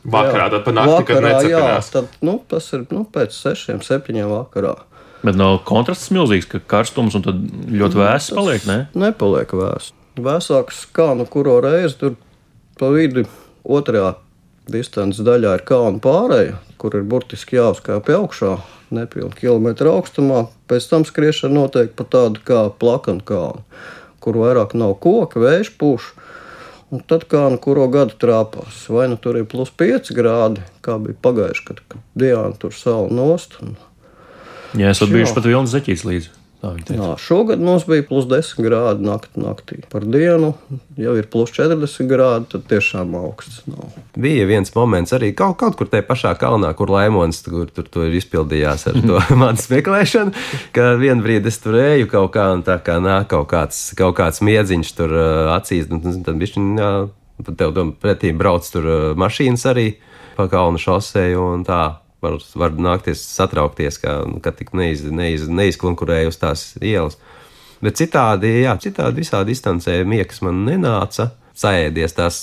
Vakarā, 0.01 0.47
Jā. 0.47 0.53
tad 0.55 0.63
pa 0.65 0.73
nakti, 0.73 1.03
kad 1.11 1.21
Vakarā, 1.21 1.41
jā, 1.51 1.65
tad, 1.93 2.15
nu, 2.25 2.39
tas 2.49 2.71
ir 2.73 2.87
nu, 2.89 3.03
pēc 3.05 3.35
sešiem, 3.37 3.83
septiņiem 3.85 4.31
vakarā. 4.31 4.73
Bet 5.21 5.37
nav 5.37 5.59
kontrasts 5.69 6.09
milzīgs, 6.13 6.47
ka 6.49 6.63
karstums 6.73 7.15
un 7.17 7.25
tad 7.27 7.43
ļoti 7.69 7.99
vēss 7.99 8.33
paliek. 8.33 8.65
Ne? 8.65 8.79
Nepaliek 8.97 9.53
vēs. 9.53 9.91
Vēsāks 10.17 10.87
kā 10.95 11.11
nu 11.15 11.27
kuro 11.29 11.59
reizi 11.63 11.99
tur 12.01 12.17
pa 12.81 12.89
vidu 12.91 13.27
otrajā 13.61 14.15
distances 14.71 15.21
daļā 15.25 15.53
ir 15.59 15.63
kalnu 15.67 16.01
pārēja, 16.03 16.57
kur 16.81 16.97
ir 16.97 17.05
burtiski 17.05 17.59
jāuzkāpj 17.59 18.15
augšā, 18.17 18.55
nepilnu 18.95 19.35
kilometru 19.37 19.93
augstumā. 19.93 20.47
Pēc 20.71 20.87
tam 20.89 21.05
skriešana 21.07 21.53
notiek 21.59 21.93
pa 21.97 22.07
tādu 22.07 22.41
kā 22.47 22.65
plakanu 22.81 23.21
kalnu, 23.27 23.61
kur 24.23 24.39
vairāk 24.41 24.73
nav 24.77 24.97
koka, 25.03 25.41
vējš 25.43 25.75
pūš. 25.81 26.11
Un 26.91 26.99
tad 27.07 27.23
kā 27.31 27.45
nu 27.53 27.55
kuro 27.61 27.85
gadu 27.87 28.17
trāpās, 28.19 28.81
vai 28.91 29.05
nu 29.07 29.15
tur 29.21 29.37
ir 29.39 29.45
plus 29.47 29.69
5 29.79 30.11
grādi, 30.17 30.65
kā 30.83 30.97
bija 30.99 31.15
pagājuši, 31.23 31.63
kad, 31.69 31.79
kad 31.87 32.03
Diana 32.19 32.51
tur 32.59 32.75
savu 32.75 33.07
nost. 33.15 33.55
Un, 33.63 33.77
Jā, 34.75 34.91
esat 34.91 35.09
Jā. 35.09 35.15
bijuši 35.15 35.35
pat 35.35 35.47
vilnas 35.47 35.71
zeķīs 35.71 36.03
līdzi. 36.07 36.33
Tā. 36.61 36.71
Jā, 36.93 37.05
šogad 37.17 37.57
mums 37.63 37.87
bija 37.89 38.03
plus 38.05 38.27
10 38.29 38.59
grādi 38.61 39.01
naktī. 39.07 39.41
naktī. 39.41 39.79
Par 39.89 40.03
dienu 40.05 40.51
jau 41.01 41.15
ir 41.17 41.25
plus 41.33 41.49
40 41.55 42.05
grādi, 42.05 42.45
tad 42.51 42.67
tiešām 42.69 43.15
augsts 43.17 43.63
nav. 43.65 43.87
Bija 44.13 44.45
viens 44.45 44.69
moments 44.75 45.09
arī 45.17 45.31
kaut, 45.33 45.55
kaut 45.57 45.79
kur 45.79 45.89
tajā 45.89 46.05
pašā 46.05 46.35
kalnā, 46.37 46.69
kur 46.77 46.91
Laimons 46.93 47.41
tur, 47.41 47.65
tur, 47.73 47.87
tur 47.89 48.13
izpildījās 48.13 48.85
ar 48.91 48.99
to 49.01 49.17
manas 49.41 49.65
meklēšanu. 49.73 50.35
Ka 50.75 50.91
vienā 51.01 51.25
brīdī 51.25 51.49
es 51.49 51.57
tur 51.63 51.79
eju 51.81 52.05
kaut 52.13 52.29
kā, 52.37 52.51
un 52.53 52.61
tā 52.67 52.77
kā 52.85 52.99
nāk 53.01 53.31
kaut 53.33 53.49
kāds, 53.49 53.81
kaut 53.97 54.13
kāds 54.21 54.43
miedziņš 54.45 54.93
tur 55.01 55.17
acīs, 55.57 55.89
un 55.89 56.05
tas- 56.05 56.21
tad 56.29 56.37
viņš 56.37 56.53
tur 56.59 57.57
tev 57.57 57.73
pretī 57.97 58.35
brauc 58.37 58.69
tur 58.69 58.85
mašīnas 59.17 59.65
arī 59.73 59.87
pa 60.37 60.45
kalnu 60.47 60.77
šoseju 60.77 61.41
un 61.55 61.65
tā. 61.65 61.81
Var, 62.21 62.37
var 62.55 62.75
nākties 62.77 63.23
satraukties, 63.25 63.97
ka, 64.01 64.19
ka 64.45 64.53
tik 64.53 64.75
neiz, 64.77 65.01
neiz, 65.09 65.47
neizkonkurēja 65.49 66.29
uz 66.29 66.37
tās 66.37 66.65
ielas. 66.77 67.17
Bet 67.81 67.97
citādi, 67.97 68.59
jā, 68.61 68.75
citādi 68.77 69.23
visā 69.23 69.41
distancē 69.47 70.03
miekas 70.05 70.43
man 70.45 70.61
nenāca. 70.67 71.31
Sēdies 71.57 72.13
tās 72.15 72.37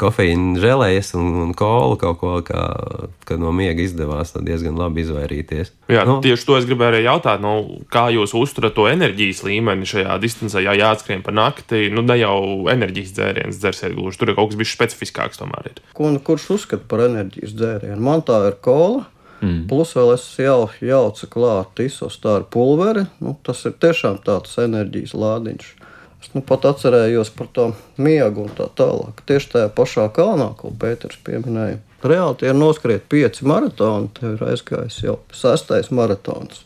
kofeīna 0.00 0.60
žēlējas 0.60 1.14
un, 1.16 1.28
un 1.44 1.52
kolu 1.56 1.96
kaut 2.00 2.18
ko, 2.20 2.32
kā, 2.46 2.62
ka 3.28 3.38
no 3.40 3.52
miega 3.56 3.82
izdevās 3.84 4.34
tad 4.34 4.46
diezgan 4.48 4.76
labi 4.78 5.02
izvairīties. 5.04 5.72
Jā, 5.92 6.04
Nu, 6.06 6.18
nu, 6.18 6.24
tieši 6.24 6.46
to 6.48 6.58
es 6.60 6.68
gribēju 6.68 6.92
arī 6.92 7.02
jautāt. 7.06 7.42
Nu, 7.42 7.82
kā 7.92 8.06
jūs 8.14 8.34
uzturat 8.38 8.76
to 8.76 8.86
enerģijas 8.90 9.42
līmeni 9.46 9.88
šajā 9.88 10.18
distancē, 10.22 10.62
ja 10.64 10.76
jāatskrien 10.76 11.24
pa 11.26 11.34
nakti? 11.34 11.86
Nu, 11.92 12.04
ne 12.06 12.18
jau 12.20 12.38
enerģijas 12.72 13.16
dzēriens 13.16 13.60
dzersiet 13.62 13.96
gluži. 13.96 14.20
Tur 14.20 14.32
ir 14.32 14.38
kaut 14.38 14.52
kas 14.52 14.60
bijis 14.60 14.76
specifiskāks. 14.76 15.40
Tomēr 15.40 15.72
ir. 15.72 15.82
Ko 15.96 16.12
nu 16.12 16.22
kurš 16.22 16.50
uzskata 16.58 16.86
par 16.88 17.06
enerģijas 17.08 17.56
dzērienu? 17.56 18.00
Man 18.06 18.24
tā 18.26 18.40
ir 18.50 18.60
kola. 18.62 19.06
Mm. 19.42 19.66
Plus 19.68 19.92
vēl 19.96 20.14
es 20.14 20.24
jau 20.40 20.68
jaucu 20.80 21.28
klāt 21.32 21.82
isostāru 21.84 22.46
pulveri. 22.50 23.04
Nu, 23.20 23.36
tas 23.46 23.64
ir 23.68 23.76
tiešām 23.82 24.22
tāds 24.24 24.56
enerģijas 24.62 25.14
lādiņš. 25.16 25.66
Es 26.22 26.32
nu 26.34 26.40
pat 26.46 26.64
atcerējos 26.66 27.30
par 27.36 27.50
to 27.54 27.66
miegu 28.00 28.46
un 28.46 28.54
tā 28.56 28.70
tālāk. 28.78 29.20
Tieši 29.28 29.52
tajā 29.52 29.72
pašā 29.76 30.06
kalnā, 30.16 30.48
ko 30.58 30.72
Pēters 30.72 31.20
pieminēja. 31.26 31.82
Reāli 32.06 32.40
tie 32.40 32.50
ir 32.52 32.56
noskriet 32.56 33.04
pieci 33.12 33.46
maratoni, 33.48 34.08
tev 34.16 34.36
ir 34.36 34.46
aizgājis 34.48 35.02
jau 35.04 35.18
sastais 35.34 35.92
maratons. 35.94 36.64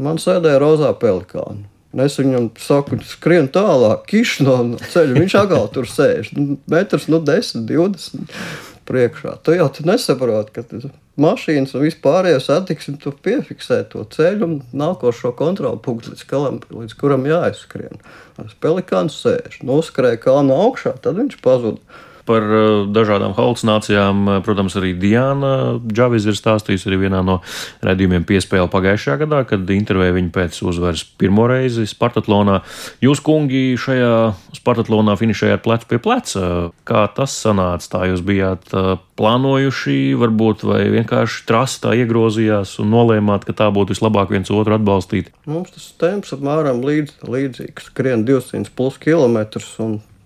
Man 0.00 0.18
sēdēja 0.22 0.60
rozā 0.62 0.90
pelikāna. 0.98 1.68
Es 2.00 2.16
viņam 2.16 2.46
saku, 2.56 2.96
skrien 3.04 3.50
tālāk, 3.52 4.06
kiš 4.08 4.38
no 4.46 4.54
no 4.64 4.78
ceļa. 4.80 5.18
Viņš 5.18 5.34
atkal 5.42 5.66
tur 5.74 5.88
sēž. 5.88 6.30
Nu, 6.38 6.56
Metrs, 6.72 7.04
nu, 7.12 7.20
10, 7.20 7.66
20 7.68 8.71
priekšā. 8.92 9.38
Tu 9.44 9.56
jau 9.56 9.68
tu 9.72 9.86
nesaproti, 9.88 10.52
ka 10.54 10.64
tas 10.68 10.86
mašīnas 11.20 11.74
un 11.76 11.84
vispārējo 11.86 12.40
satiksmi 12.44 12.98
tu 13.00 13.12
piefiksē 13.24 13.82
to 13.92 14.04
ceļu 14.12 14.46
un 14.46 14.54
nākošo 14.76 15.32
kontrolu 15.38 15.80
punktu, 15.82 16.12
līdz, 16.12 16.24
kalam, 16.28 16.60
līdz 16.72 16.96
kuram 17.00 17.26
jāizskrien. 17.28 18.00
Tas 18.38 18.56
pelikāns 18.62 19.18
sēž, 19.24 19.60
noskrēja 19.66 20.20
kalnu 20.22 20.56
augšā, 20.68 20.96
tad 21.04 21.20
viņš 21.20 21.40
pazuda. 21.44 21.80
Par 22.28 22.44
uh, 22.46 22.84
dažādām 22.86 23.34
halucinācijām, 23.36 24.22
uh, 24.28 24.40
protams, 24.46 24.76
arī 24.78 24.92
Diana 24.98 25.80
Džavis 25.82 26.26
ir 26.30 26.38
stāstījusi 26.38 26.88
arī 26.90 27.00
vienā 27.06 27.22
no 27.26 27.40
redzējumiem 27.82 28.26
piespēlē 28.28 28.68
pagājušajā 28.72 29.18
gadā, 29.24 29.42
kad 29.48 29.70
intervēja 29.74 30.16
viņu 30.16 30.32
pēc 30.34 30.60
uzvaras 30.68 31.04
pirmo 31.18 31.48
reizi 31.50 31.86
Spartatlonā. 31.90 32.60
Jūs, 33.04 33.22
kungi, 33.24 33.64
šajā 33.80 34.12
Spartatlonā 34.58 35.16
finišējāt 35.20 35.64
plecu 35.64 35.90
pie 35.90 36.00
pleca. 36.02 36.50
Kā 36.88 37.06
tas 37.16 37.34
sanāca? 37.42 37.90
Tā 37.96 38.04
jūs 38.12 38.22
bijāt 38.26 38.70
uh, 38.76 38.94
plānojuši, 39.18 39.98
varbūt, 40.20 40.64
vai 40.68 40.84
vienkārši 40.94 41.44
trasi 41.48 41.82
tā 41.84 41.96
iegrozījās 42.02 42.78
un 42.82 42.92
nolēmāt, 42.94 43.46
ka 43.48 43.56
tā 43.56 43.68
būtu 43.74 43.96
vislabāk 43.96 44.32
viens 44.34 44.50
otru 44.54 44.78
atbalstīt. 44.78 45.32
Mums 45.50 45.74
tas 45.74 45.90
temps 46.00 46.34
apmēram 46.36 46.82
līdz, 46.86 47.20
līdzīgs. 47.26 47.90
Skrien 47.92 48.26
200 48.28 48.72
plus 48.76 48.98
km. 49.02 49.42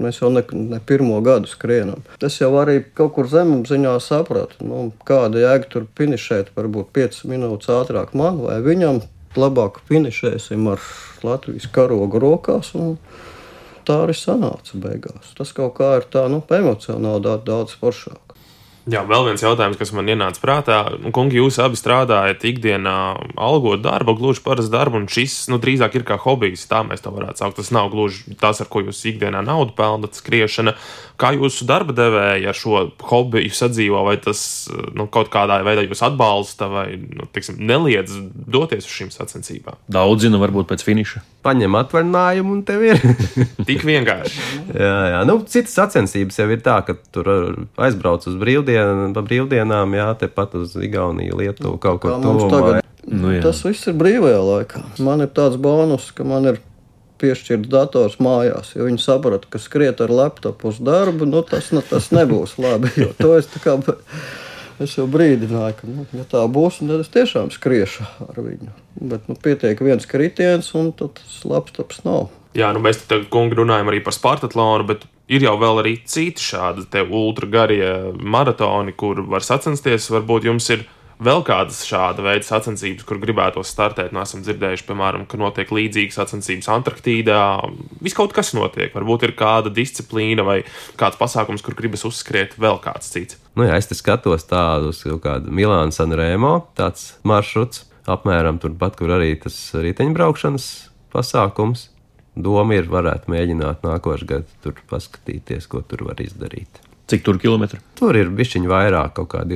Mēs 0.03 0.21
jau 0.21 0.29
ne, 0.29 0.43
ne 0.53 0.81
pirmo 0.85 1.19
gadu 1.25 1.49
skrienam. 1.49 2.03
Es 2.25 2.37
jau 2.41 2.51
arī 2.61 2.83
kaut 2.99 3.15
kur 3.17 3.31
zemapziņā 3.33 3.95
sapratu, 4.05 4.61
nu, 4.69 4.91
kāda 5.09 5.41
jēga 5.41 5.71
tur 5.73 5.87
finišēt, 5.97 6.53
varbūt 6.59 6.93
5 6.97 7.23
minūtes 7.31 7.73
ātrāk 7.73 8.13
man 8.19 8.43
vai 8.45 8.61
viņam. 8.65 9.05
Labāk 9.37 9.83
finišēsim 9.85 10.65
ar 10.73 10.81
Latvijas 11.21 11.67
karogu 11.69 12.17
rokās. 12.23 12.71
Tā 13.85 13.99
arī 14.07 14.15
sanāca 14.17 14.79
beigās. 14.81 15.35
Tas 15.37 15.53
kaut 15.57 15.75
kā 15.77 15.91
ir 15.99 16.07
tā, 16.09 16.25
nu, 16.33 16.41
emocionāli 16.57 17.37
daudz 17.45 17.77
foršāk. 17.77 18.26
Jā, 18.87 19.01
vēl 19.03 19.25
viens 19.27 19.43
jautājums, 19.43 19.79
kas 19.81 19.91
man 19.97 20.07
ienāca 20.07 20.39
prātā. 20.39 20.77
Nu, 21.03 21.11
kungi, 21.15 21.41
jūs 21.41 21.57
abi 21.59 21.75
strādājat 21.79 22.45
ikdienā, 22.47 22.95
algot 23.35 23.81
darbu, 23.83 24.15
gluži 24.15 24.45
parastu 24.45 24.71
darbu, 24.71 25.01
un 25.03 25.09
šis 25.11 25.49
nu, 25.51 25.59
drīzāk 25.63 25.97
ir 25.99 26.05
kā 26.07 26.15
hobijs. 26.23 26.69
Tā 26.71 26.85
mēs 26.87 27.03
to 27.03 27.11
varētu 27.11 27.43
saukt. 27.43 27.59
Tas 27.59 27.73
nav 27.75 27.91
gluži 27.91 28.37
tas, 28.39 28.63
ar 28.63 28.71
ko 28.71 28.85
jūs 28.87 29.03
ikdienā 29.11 29.43
naudu 29.43 29.75
pelnāt, 29.75 30.15
skriešana. 30.15 30.77
Kā 31.19 31.33
jūsu 31.35 31.67
darba 31.67 31.97
devēja 31.99 32.53
ar 32.53 32.61
šo 32.61 32.85
hobiju 33.11 33.51
sadzīvo, 33.59 34.05
vai 34.07 34.21
tas 34.23 34.41
nu, 34.95 35.09
kaut 35.11 35.33
kādā 35.35 35.59
veidā 35.67 35.83
jūs 35.83 36.05
atbalsta, 36.07 36.71
vai 36.71 36.87
nu, 37.03 37.27
tiksim, 37.35 37.59
neliedz 37.59 38.15
doties 38.47 38.87
uz 38.87 39.01
šīm 39.01 39.11
sacensībām? 39.11 39.83
Daudzi, 39.91 40.31
nu, 40.31 40.39
varbūt 40.43 40.71
pēc 40.71 40.87
finiša. 40.87 41.27
Paņem 41.47 41.79
atvaļinājumu 41.79 42.57
un 42.57 42.65
tev 42.67 42.83
ir. 42.89 43.03
Tik 43.69 43.85
vienkārši. 43.87 44.43
jā, 44.75 44.97
jā. 45.13 45.21
Nu, 45.29 45.39
citas 45.47 45.77
sacensības 45.79 46.41
jau 46.43 46.49
ir 46.51 46.65
tā, 46.67 46.81
ka 46.87 46.99
tur 47.15 47.31
aizbrauc 47.79 48.27
uz 48.27 48.35
brīvdienu, 48.41 49.13
pa 49.15 49.23
brīvdienām, 49.27 49.95
jā, 49.95 50.11
tepat 50.27 50.59
uz 50.59 50.75
Igauniju, 50.75 51.39
Lietuvu, 51.39 51.79
kaut 51.83 52.03
ko 52.03 52.19
mums 52.19 52.49
tādu. 52.51 52.59
tagad 52.59 52.87
Nu, 53.07 53.31
jā. 53.31 53.43
Tas 53.45 53.61
viss 53.63 53.87
ir 53.87 53.95
brīvajā 53.99 54.39
laikā. 54.43 54.81
Man 55.07 55.23
ir 55.23 55.31
tāds 55.35 55.59
bonus, 55.63 56.09
ka 56.15 56.27
man 56.27 56.49
ir 56.51 56.59
piešķirts 57.23 57.71
dators 57.71 58.19
mājās. 58.23 58.75
Ja 58.77 58.87
viņi 58.87 58.99
saprata, 59.01 59.49
ka 59.51 59.61
skriet 59.63 60.03
ar 60.05 60.13
laptopu 60.13 60.73
uz 60.73 60.81
darbu, 60.83 61.29
nu, 61.29 61.45
tas, 61.47 61.71
nu, 61.75 61.85
tas 61.87 62.11
nebūs 62.15 62.57
labi. 62.61 62.91
jo 62.99 63.13
To 63.23 63.37
es, 63.39 63.49
tā 63.53 63.63
kā, 63.63 63.77
es 64.83 64.97
jau 64.99 65.07
brīdināju, 65.11 65.77
ka, 65.79 65.91
nu, 65.91 66.07
ja 66.17 66.25
tā 66.29 66.43
būs, 66.51 66.81
tad 66.83 67.03
es 67.03 67.13
tiešām 67.15 67.53
skriešu 67.55 68.07
ar 68.27 68.41
viņu. 68.41 68.73
Bet 69.13 69.29
nu, 69.31 69.37
pietiek 69.41 69.81
viens 69.85 70.09
kritiens, 70.09 70.73
un 70.79 70.93
tad 70.97 71.19
tas 71.21 71.39
laptops 71.49 72.03
nav. 72.07 72.31
Jā, 72.57 72.71
nu 72.73 72.81
mēs 72.85 73.03
te 73.09 73.21
kungi 73.33 73.59
runājam 73.59 73.91
arī 73.93 74.01
par 74.05 74.17
Spartatlonu, 74.17 74.87
bet 74.89 75.05
ir 75.29 75.45
jau 75.45 75.57
vēl 75.61 75.83
arī 75.83 75.95
citi 76.09 76.45
šādi 76.45 76.87
ultra 77.11 77.49
garie 77.51 77.91
maratoni, 78.17 78.95
kur 78.97 79.21
var 79.29 79.45
sacensties. 79.45 80.09
Varbūt 80.15 80.49
jums 80.49 80.71
ir 80.73 80.87
vēl 81.23 81.43
kādas 81.47 81.81
šāda 81.87 82.25
veida 82.25 82.45
sacensības, 82.47 83.05
kur 83.09 83.21
gribētos 83.23 83.71
startēt. 83.73 84.13
Nu, 84.15 84.21
esam 84.23 84.43
dzirdējuši, 84.45 84.85
piemēram, 84.89 85.25
ka 85.29 85.41
notiek 85.41 85.73
līdzīgas 85.73 86.19
sacensības 86.21 86.69
Antarktīdā. 86.75 87.41
Viss 88.05 88.17
kaut 88.17 88.35
kas 88.37 88.53
notiek. 88.57 88.93
Varbūt 88.95 89.27
ir 89.29 89.35
kāda 89.39 89.73
disciplīna 89.73 90.45
vai 90.47 90.61
kāds 91.01 91.19
pasākums, 91.21 91.65
kur 91.65 91.77
gribas 91.79 92.05
uzskriet 92.09 92.57
vēl 92.61 92.81
kāds 92.85 93.11
cits. 93.13 93.41
Nu, 93.57 93.67
jā, 93.69 93.77
es 93.81 93.89
te 93.89 93.97
skatos 93.97 94.47
tādu 94.49 94.93
uz 94.93 95.03
kaut 95.07 95.23
kādu 95.25 95.53
Milānu 95.55 95.95
Sanremo, 95.97 96.59
tāds 96.77 97.15
maršruts, 97.27 97.87
apmēram 98.11 98.61
turpat, 98.63 98.99
kur 99.01 99.17
arī 99.17 99.35
tas 99.41 99.57
riteņbraukšanas 99.75 100.71
pasākums. 101.15 101.91
Doma 102.37 102.77
ir, 102.77 102.91
varētu 102.93 103.33
mēģināt 103.33 103.87
nākošais 103.87 104.29
gads 104.29 104.59
tur 104.61 104.77
paskatīties, 104.91 105.71
ko 105.73 105.81
tur 105.81 106.05
var 106.11 106.21
izdarīt. 106.21 106.83
Cik 107.09 107.23
tur 107.25 107.39
kilometri? 107.41 107.79
Tur 107.97 108.19
ir 108.19 108.29
bišķiņi 108.35 108.69
vairāk, 108.69 109.15
kaut 109.17 109.31
kā 109.33 109.47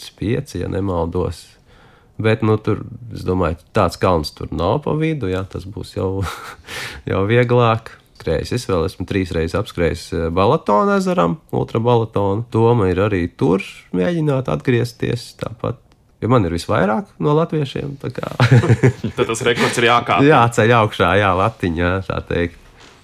285, 0.00 0.60
ja 0.62 0.68
nemaldos. 0.72 1.46
Bet, 2.20 2.42
nu, 2.44 2.58
tur, 2.60 2.82
es 3.14 3.24
domāju, 3.24 3.60
tāds 3.76 3.96
kalns 4.00 4.34
tur 4.36 4.50
nav 4.52 4.82
pa 4.84 4.92
vidu, 4.98 5.30
jā, 5.30 5.40
tas 5.48 5.64
būs 5.64 5.94
jau, 5.96 6.20
jau 7.10 7.24
vieglāk. 7.28 7.96
Skrējis. 8.20 8.50
Es 8.52 8.66
vēl 8.68 8.82
esmu 8.84 9.06
trīs 9.08 9.30
reizes 9.32 9.56
apskrējis 9.56 10.02
eh, 10.12 10.24
Balatonu 10.28 10.92
ezeram, 10.98 11.38
ultrabalatonu. 11.56 12.44
Doma 12.52 12.90
ir 12.90 13.00
arī 13.00 13.22
tur 13.32 13.64
mēģināt 13.96 14.50
atgriezties. 14.52 15.30
Tāpat 15.40 15.80
Jo 16.20 16.28
man 16.28 16.44
ir 16.44 16.52
visvairāk 16.52 17.14
no 17.24 17.32
latviešiem. 17.38 17.94
tad 19.16 19.24
tas 19.24 19.40
rekords 19.46 19.78
ir 19.80 19.86
jākāpj. 19.88 20.28
jā, 20.28 20.40
ceļ 20.52 20.74
augšā, 20.82 21.14
jā, 21.16 21.30
latiņā, 21.38 21.92
tā 22.04 22.18
teikt. 22.28 22.58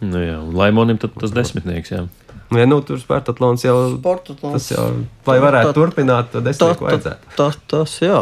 Nu, 0.05 0.21
jā, 0.21 0.37
un 0.45 0.53
Laimonim 0.53 1.01
tas 1.01 1.33
desmitnieks. 1.33 1.95
Jā. 1.95 2.03
Nu, 2.51 2.61
ja, 2.61 2.67
nu, 2.71 2.79
tur 2.87 3.01
sportatlons 3.03 3.65
jau 3.65 3.75
Sportatlons. 3.97 4.55
tas 4.55 4.69
jau, 4.71 4.85
lai 5.27 5.39
varētu 5.43 5.73
tā, 5.73 5.75
turpināt, 5.75 6.29
tad 6.31 6.47
es 6.47 6.61
teiktu, 6.61 6.87
vajadzētu. 6.87 7.33
Tā, 7.35 7.49
tas, 7.73 7.95
jā. 8.03 8.21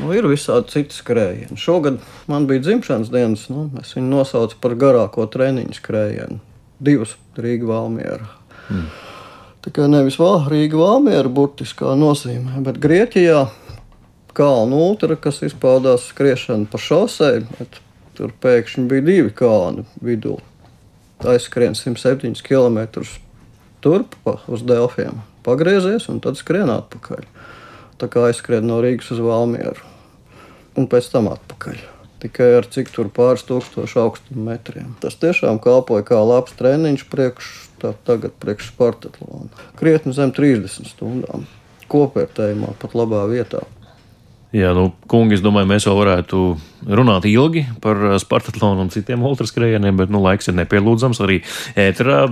Nu, 0.00 0.10
ir 0.16 0.26
visādi 0.26 0.72
citi 0.72 0.96
skrējieni. 0.96 1.58
Šogad 1.60 2.00
man 2.30 2.48
bija 2.50 2.64
dzimšanas 2.66 3.12
dienas, 3.14 3.46
nu, 3.52 3.68
es 3.78 3.94
viņu 3.94 4.10
nosaucu 4.10 4.58
par 4.62 4.74
garāko 4.80 5.28
treniņu 5.30 5.78
skrējienu. 5.78 6.40
Divas 6.82 7.14
Rīga 7.38 7.70
Valmiera. 7.70 8.26
Hmm. 8.66 8.90
Tā 9.60 9.70
kā 9.76 9.86
nevis 9.92 10.16
Val, 10.18 10.46
Rīga 10.50 10.78
Valmiera 10.80 11.30
burtiskā 11.30 11.94
nozīmē, 12.00 12.62
bet 12.64 12.80
Grieķijā 12.82 13.44
kalnu 14.34 14.82
ultra, 14.88 15.14
kas 15.20 15.42
izpaudās 15.46 16.08
skriešana 16.10 16.66
pa 16.70 16.80
šosei, 16.80 17.42
bet 17.58 17.78
tur 18.18 18.32
pēkšņi 18.42 18.86
bija 18.90 19.04
divi 19.04 19.34
kalni 19.36 19.84
vidū. 20.02 20.38
Aizskrien 21.28 21.76
107 21.76 22.40
km 22.40 23.04
turp 23.84 24.16
uz 24.50 24.64
Delfiem, 24.66 25.22
pagriezies 25.46 26.08
un 26.12 26.20
tad 26.24 26.38
skrien 26.40 26.70
atpakaļ. 26.72 27.24
Tā 28.00 28.08
kā 28.08 28.28
aizskrien 28.28 28.64
no 28.66 28.80
Rīgas 28.80 29.10
uz 29.14 29.20
Valmieru 29.24 29.88
un 30.78 30.86
pēc 30.88 31.10
tam 31.12 31.28
atpakaļ. 31.32 31.80
Tikai 32.20 32.50
ar 32.58 32.66
cik 32.68 32.90
tur 32.92 33.08
pāris 33.16 33.46
tūkstošu 33.48 34.02
augstuma 34.02 34.52
metriem. 34.52 34.92
Tas 35.00 35.16
tiešām 35.20 35.56
kalpoja 35.64 36.04
kā 36.10 36.18
labs 36.20 36.52
treniņš 36.58 37.06
priekš, 37.08 37.48
tā, 37.80 37.94
tagad 38.04 38.34
priekš 38.42 38.68
sportatlona. 38.74 39.48
Krietni 39.80 40.12
zem 40.16 40.32
30 40.36 40.90
stundām 40.92 41.46
kopvērtējumā, 41.90 42.74
pat 42.80 42.94
labā 42.94 43.24
vietā. 43.30 43.64
Jā, 44.50 44.72
nu, 44.74 44.88
kungi, 45.06 45.36
es 45.36 45.42
domāju, 45.44 45.68
mēs 45.70 45.84
vēl 45.86 45.94
varētu 45.94 46.38
runāt 46.90 47.26
ilgi 47.28 47.60
par 47.84 47.98
uh, 48.02 48.14
Spartatlonu 48.18 48.82
un 48.82 48.88
citiem 48.90 49.22
ultraskrējieniem, 49.28 49.94
bet 50.00 50.10
nu, 50.10 50.18
laiks 50.24 50.48
ir 50.50 50.56
nepielūdzams. 50.58 51.20
Arī 51.22 51.36
ēterā 51.78 52.24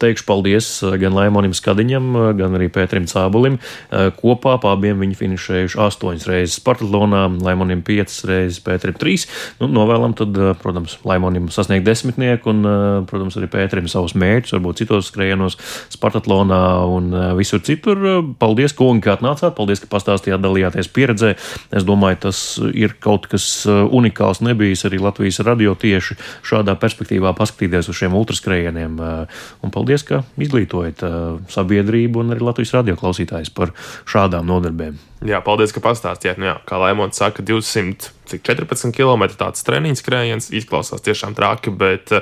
teikšu 0.00 0.24
paldies 0.24 0.68
uh, 0.86 0.94
gan 1.00 1.12
Laimonim 1.16 1.52
Skadiņam, 1.56 2.06
uh, 2.14 2.28
gan 2.38 2.56
arī 2.56 2.70
Pēterim 2.72 3.04
Cābulim. 3.10 3.58
Kopā 3.92 4.54
abiem 4.70 5.02
viņi 5.02 5.18
finišējuši 5.18 5.78
astoņas 5.84 6.24
reizes 6.30 6.56
Spartatlonā, 6.62 7.26
Laimonim 7.44 7.82
piecas 7.84 8.22
reizes, 8.28 8.62
Pēterim 8.64 8.96
trīs. 8.96 9.26
Nu, 9.60 9.68
novēlam 9.68 10.16
tad, 10.16 10.32
protams, 10.62 10.96
Laimonim 11.06 11.50
sasniegt 11.52 11.84
desmitnieku 11.86 12.54
un, 12.54 12.64
protams, 13.10 13.36
arī 13.36 13.50
Pēterim 13.52 13.90
savus 13.92 14.16
mērķus, 14.18 14.56
varbūt 14.56 14.80
citos 14.82 15.10
skrējienos 15.12 15.58
Spartatlonā 15.92 16.62
un 16.88 17.12
visur 17.38 17.60
citur. 17.66 18.02
Paldies, 18.40 18.74
kungi, 18.76 19.04
ka 19.06 19.16
atnācāt, 19.18 19.54
paldies, 19.58 19.82
ka 19.84 19.90
pastāstījāt, 19.92 20.42
dalījāties 20.44 20.90
pieredzē. 20.96 21.34
Es 21.74 21.86
domāju, 21.86 22.20
tas 22.28 22.42
ir 22.74 22.94
kaut 23.02 23.26
kas 23.30 23.46
uh, 23.66 23.84
unikāls. 23.90 24.42
Nebijis 24.44 24.86
arī 24.88 25.00
Latvijas 25.02 25.40
radio 25.46 25.74
tieši 25.78 26.18
šādā 26.46 26.76
perspektīvā 26.80 27.32
paskatīties 27.36 27.90
uz 27.90 27.98
šiem 27.98 28.14
ultraskrējieniem. 28.18 29.00
Uh, 29.00 29.42
un 29.66 29.74
paldies, 29.74 30.06
ka 30.06 30.22
izglītojat 30.38 31.02
uh, 31.06 31.18
sabiedrību 31.52 32.22
un 32.22 32.36
arī 32.36 32.46
Latvijas 32.46 32.76
radio 32.78 32.96
klausītājus 33.00 33.52
par 33.56 33.74
šādām 34.06 34.46
nodarbēm. 34.46 34.98
Jā, 35.26 35.40
paldies, 35.40 35.72
ka 35.72 35.80
pastāstījāt. 35.80 36.38
Nu, 36.38 36.50
jā, 36.50 36.54
kā 36.68 36.78
Laimons 36.78 37.16
saka, 37.16 37.42
214 37.46 38.92
km 38.94 39.24
tāds 39.32 39.64
treniņš 39.66 40.02
skrējiens 40.02 40.50
izklausās 40.60 41.02
tiešām 41.06 41.34
traki, 41.38 41.72
bet 41.72 42.12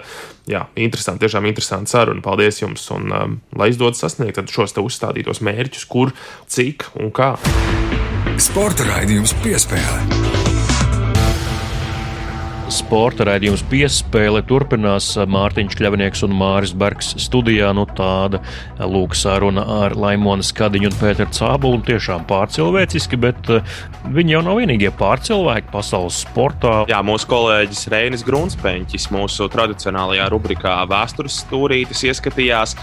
jā, 0.48 0.64
interesanti, 0.78 1.26
tiešām 1.26 1.50
interesanti 1.50 1.90
saruna. 1.90 2.22
Paldies 2.24 2.62
jums 2.62 2.86
un 2.94 3.10
um, 3.10 3.38
lai 3.58 3.72
izdodas 3.74 4.04
sasniegt 4.06 4.54
šos 4.54 4.78
te 4.78 4.84
uzstādītos 4.84 5.42
mērķus, 5.42 5.88
kur, 5.90 6.14
cik 6.46 6.86
un 6.94 7.10
kā. 7.14 7.34
Sporta 8.34 8.82
raidījums 8.82 9.30
piespēle. 9.44 10.00
Sporta 12.74 13.28
raidījums 13.28 13.62
piespēle 13.70 14.40
turpinās 14.48 15.12
Mārtiņš 15.30 15.76
Kļavnieks 15.78 16.24
un 16.26 16.34
Māris 16.34 16.72
Bergs 16.74 17.12
studijā. 17.22 17.68
Nu 17.78 17.84
tāda 17.86 18.40
lūk 18.90 19.14
saruna 19.14 19.62
ar 19.84 19.94
Laimonu 19.94 20.42
Skadiņu 20.42 20.90
un 20.90 20.96
Pēteru 20.98 21.30
Cābulu. 21.36 21.78
Tiešām 21.86 22.26
pārcilvēciski, 22.26 23.20
bet 23.22 23.54
eh, 23.54 23.78
viņi 24.18 24.34
jau 24.34 24.42
nav 24.48 24.58
vienīgie 24.64 24.90
pārcilvēki 24.98 25.70
pasaules 25.70 26.24
sportā. 26.26 26.80
Jā, 26.90 27.04
mūsu 27.06 27.30
kolēģis 27.30 27.86
Reinis 27.94 28.26
Grunsteņķis 28.26 29.12
mūsu 29.14 29.46
tradicionālajā 29.54 30.26
rubrikā 30.34 30.80
Vēstures 30.90 31.38
stūrītis 31.46 32.02
ieskatījās 32.10 32.74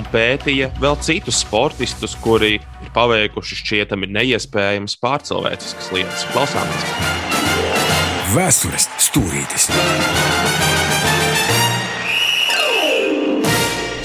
un 0.00 0.08
pētīja 0.10 0.72
vēl 0.80 0.96
citus 1.04 1.44
sportistus, 1.44 2.16
kuri 2.24 2.56
paveikuši 2.94 3.58
šķietami 3.60 4.10
neiespējamas 4.14 4.96
pārcilvēciskas 5.02 5.90
lietas. 5.94 6.26
Klausāmies! 6.34 6.86
Vēstures 8.34 8.88
stūrītis! 9.02 9.68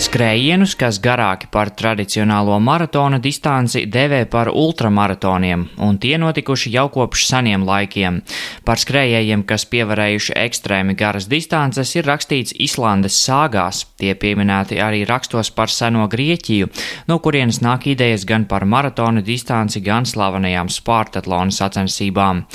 Skrējienus, 0.09 0.71
kas 0.73 0.97
garāki 0.97 1.45
par 1.53 1.69
tradicionālo 1.77 2.55
maratona 2.65 3.19
distanci, 3.21 3.83
dēvē 3.93 4.23
par 4.25 4.49
ultramaratoniem, 4.49 5.67
un 5.85 5.99
tie 6.01 6.15
notikuši 6.17 6.71
jau 6.73 6.87
kopš 6.95 7.27
seniem 7.27 7.61
laikiem. 7.67 8.17
Par 8.65 8.81
skrējējiem, 8.81 9.43
kas 9.45 9.67
pievarējuši 9.69 10.33
ekstrēmi 10.47 10.95
garas 10.97 11.29
distances, 11.29 11.93
ir 11.93 12.09
rakstīts 12.09 12.57
Islandes 12.57 13.19
sāgās. 13.21 13.83
Tie 14.01 14.15
pieminēti 14.17 14.81
arī 14.81 15.03
rakstos 15.05 15.53
par 15.53 15.69
seno 15.69 16.07
Grieķiju, 16.09 16.71
no 17.05 17.19
kurienes 17.21 17.61
nāk 17.61 17.85
idejas 17.93 18.25
gan 18.25 18.49
par 18.49 18.65
maratona 18.65 19.21
distanci, 19.21 19.77
gan 19.85 20.09
slavenajām 20.09 20.73
Spārtatlona 20.73 21.53
sacensībām. 21.53 22.47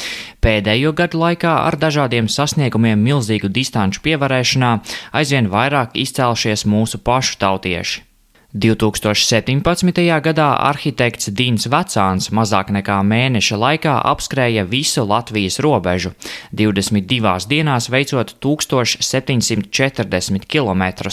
Pēdējo 0.42 0.90
gadu 0.92 1.22
laikā 1.22 1.54
ar 1.70 1.78
dažādiem 1.80 2.26
sasniegumiem 2.28 2.98
milzīgu 3.00 3.48
distanču 3.48 4.02
pievarēšanā 4.04 4.74
aizvien 5.16 5.46
vairāk 5.54 5.94
izcēlušies 6.02 6.66
mūsu 6.68 6.98
pašu 7.00 7.38
tautieši. 7.44 8.08
2017. 8.54 9.98
gadā 10.22 10.46
arhitekts 10.62 11.26
Dīns 11.34 11.66
Vecāns 11.66 12.30
mazāk 12.30 12.70
nekā 12.70 13.02
mēneša 13.02 13.58
laikā 13.58 13.98
apskrēja 14.12 14.62
visu 14.70 15.02
Latvijas 15.02 15.58
robežu, 15.58 16.14
22 16.54 17.50
dienās 17.50 17.90
veicot 17.90 18.38
1740 18.38 20.46
km. 20.46 21.10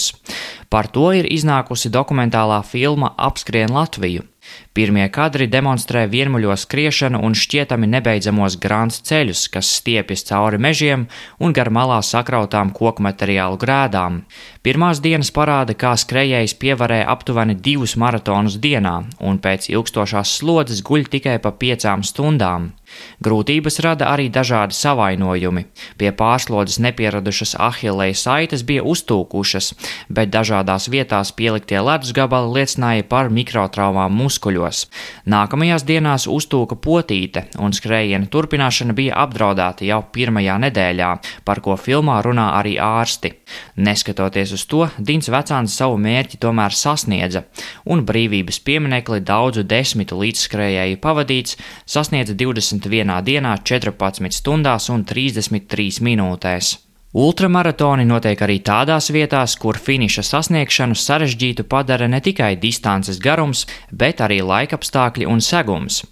Par 0.70 0.86
to 0.88 1.12
ir 1.18 1.26
iznākusi 1.26 1.90
dokumentālā 1.90 2.62
filma 2.62 3.10
Apskrien 3.18 3.74
Latviju. 3.74 4.31
Pirmie 4.74 5.08
kadri 5.12 5.50
demonstrē 5.52 6.06
vienmuļo 6.08 6.56
skriešanu 6.56 7.20
un 7.28 7.34
šķietami 7.36 7.90
nebeidzamos 7.92 8.56
grāns 8.64 9.02
ceļus, 9.08 9.46
kas 9.52 9.72
stiepjas 9.80 10.24
cauri 10.30 10.62
mežiem 10.64 11.08
un 11.44 11.56
gar 11.58 11.68
malā 11.70 12.00
sakrautām 12.08 12.72
koku 12.72 13.04
materiālu 13.04 13.60
grēdām. 13.60 14.22
Pirmās 14.64 15.04
dienas 15.04 15.34
parāda, 15.36 15.76
kā 15.76 15.92
skrejējs 16.00 16.56
pievarē 16.62 17.02
aptuveni 17.16 17.56
divus 17.56 17.98
maratonus 18.00 18.56
dienā 18.64 18.98
un 19.20 19.42
pēc 19.44 19.68
ilgstošās 19.74 20.38
slodzes 20.40 20.84
guļ 20.88 21.10
tikai 21.18 21.40
pa 21.44 21.52
piecām 21.52 22.08
stundām. 22.08 22.72
Grūtības 23.22 23.80
rada 23.86 24.08
arī 24.10 24.30
dažādi 24.34 24.74
savainojumi. 24.74 25.66
Pie 26.02 26.10
pārslodzes 26.18 26.80
nepieradušas 26.82 27.54
ahilēja 27.62 28.18
saites 28.18 28.64
bija 28.66 28.82
uztūkušas, 28.88 29.72
bet 30.10 30.32
dažādās 30.34 30.88
vietās 30.90 31.34
pieliktie 31.38 31.78
ledus 31.82 32.16
gabali 32.18 32.60
liecināja 32.60 33.06
par 33.12 33.30
mikrotraumām 33.30 34.16
muskuļos. 34.24 34.88
Nākamajās 35.30 35.86
dienās 35.86 36.26
uztūka 36.32 36.80
potīte, 36.82 37.46
un 37.62 37.76
skrējiena 37.78 38.30
turpināšana 38.32 38.96
bija 38.98 39.20
apdraudēta 39.22 39.86
jau 39.86 40.02
pirmajā 40.14 40.58
nedēļā, 40.66 41.12
par 41.46 41.62
ko 41.62 41.78
filmā 41.78 42.18
runā 42.26 42.52
arī 42.58 42.78
ārsti. 42.82 43.36
Neskatoties 43.78 44.56
uz 44.58 44.66
to, 44.66 44.88
Dins 44.98 45.30
Vecāns 45.30 45.76
savu 45.78 46.00
mērķi 46.02 46.42
tomēr 46.42 46.74
sasniedza, 46.74 47.46
un 47.86 48.02
brīvības 48.08 48.62
pieminekli 48.66 49.22
daudzu 49.26 49.64
desmitu 49.68 50.18
līdzskrējēju 50.22 51.00
pavadīts 51.04 51.58
sasniedza 51.86 52.34
20 52.40 52.81
21 52.82 53.22
dienā, 53.26 53.58
14 53.64 54.34
stundās 54.34 54.90
un 54.90 55.06
33 55.06 56.02
minūtēs. 56.02 56.78
Ultramaratoni 57.12 58.06
notiek 58.08 58.40
arī 58.40 58.62
tādās 58.64 59.10
vietās, 59.12 59.58
kur 59.60 59.76
finiša 59.76 60.24
sasniegšanu 60.24 60.96
sarežģītu 60.96 61.66
padara 61.68 62.08
ne 62.08 62.22
tikai 62.24 62.56
distances 62.56 63.20
garums, 63.20 63.66
bet 63.92 64.24
arī 64.24 64.40
laikapstākļi 64.40 65.28
un 65.28 65.44
segums. 65.44 66.06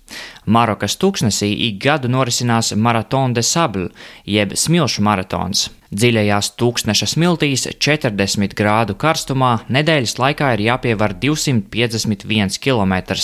Marokas 0.46 1.00
tūkstnesī 1.00 1.54
ik 1.70 1.80
gadu 1.86 2.12
norisinās 2.12 2.74
Marathon 2.76 3.34
de 3.34 3.44
Sable, 3.44 3.90
jeb 4.26 4.58
smilšu 4.60 5.06
maratons. 5.08 5.70
Dziļajās 5.90 6.52
tūkstneša 6.62 7.08
smiltīs 7.10 7.64
40 7.82 8.52
grādu 8.54 8.94
karstumā 8.94 9.66
nedēļas 9.74 10.20
laikā 10.22 10.52
ir 10.54 10.62
jāpievar 10.68 11.16
251 11.18 12.60
km. 12.62 13.18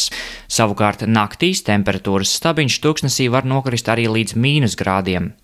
Savukārt 0.49 1.05
naktīs 1.05 1.61
temperatūras 1.67 2.33
stabiņš 2.39 2.79
tūkstnesī 2.81 3.27
var 3.29 3.45
nokrist 3.45 3.85
arī 3.93 4.07
līdz 4.09 4.33
mīnus 4.41 4.73
grādiem. 4.79 5.35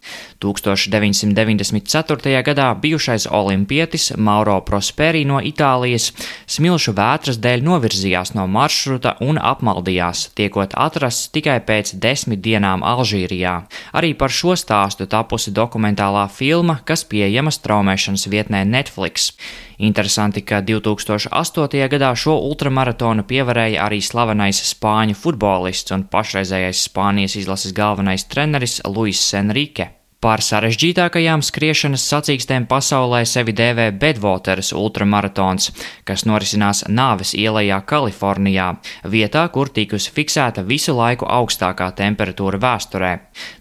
1994. 0.42 2.42
gadā 2.42 2.74
bijušais 2.82 3.30
olimpietis 3.30 4.18
Mauro 4.18 4.58
Prosperi 4.66 5.22
no 5.22 5.38
Itālijas 5.46 6.10
smilšu 6.50 6.98
vētras 6.98 7.38
dēļ 7.38 7.62
novirzījās 7.70 8.34
no 8.34 8.50
maršruta 8.50 9.22
un 9.22 9.38
apmaldījās, 9.38 10.34
tiekot 10.34 10.74
atrasts 10.74 11.30
tikai 11.30 11.62
pēc 11.70 12.02
desmit 12.02 12.42
dienām 12.42 12.82
Alžīrijā. 12.82 13.70
Arī 13.94 14.18
par 14.18 14.34
šo 14.34 14.58
stāstu 14.58 15.06
tapusi 15.06 15.54
dokumentālā 15.54 16.26
filma, 16.34 16.82
kas 16.82 17.06
pieejama 17.12 17.52
straumēšanas 17.52 18.28
vietnē 18.32 18.64
Netflix. 18.66 19.32
Interesanti, 19.78 20.44
ka 20.48 20.62
2008. 20.66 21.88
gadā 21.92 22.12
šo 22.16 22.38
ultramaratonu 22.50 23.28
pievarēja 23.28 23.86
arī 23.86 24.02
slavenais 24.02 24.64
spāņu 24.72 25.18
futbolists 25.20 25.94
un 25.96 26.08
pašreizējais 26.12 26.86
Spānijas 26.90 27.38
izlases 27.40 27.76
galvenais 27.78 28.28
treneris 28.32 28.80
Luis 28.88 29.26
Enrique. 29.38 30.01
Par 30.22 30.38
sarežģītākajām 30.46 31.42
skriešanas 31.42 32.04
sacīkstēm 32.12 32.68
pasaulē 32.70 33.24
sevi 33.26 33.56
dēvē 33.58 33.88
Bedwateras 34.04 34.70
ultramaratons, 34.78 35.72
kas 36.06 36.28
norisinās 36.30 36.84
Nāves 36.86 37.32
ielā 37.34 37.80
Kalifornijā, 37.90 38.68
vietā, 39.16 39.48
kur 39.50 39.74
tikusi 39.74 40.14
fiksēta 40.14 40.62
visu 40.62 40.94
laiku 40.94 41.26
augstākā 41.26 41.90
temperatūra 41.98 42.62
vēsturē. 42.62 43.12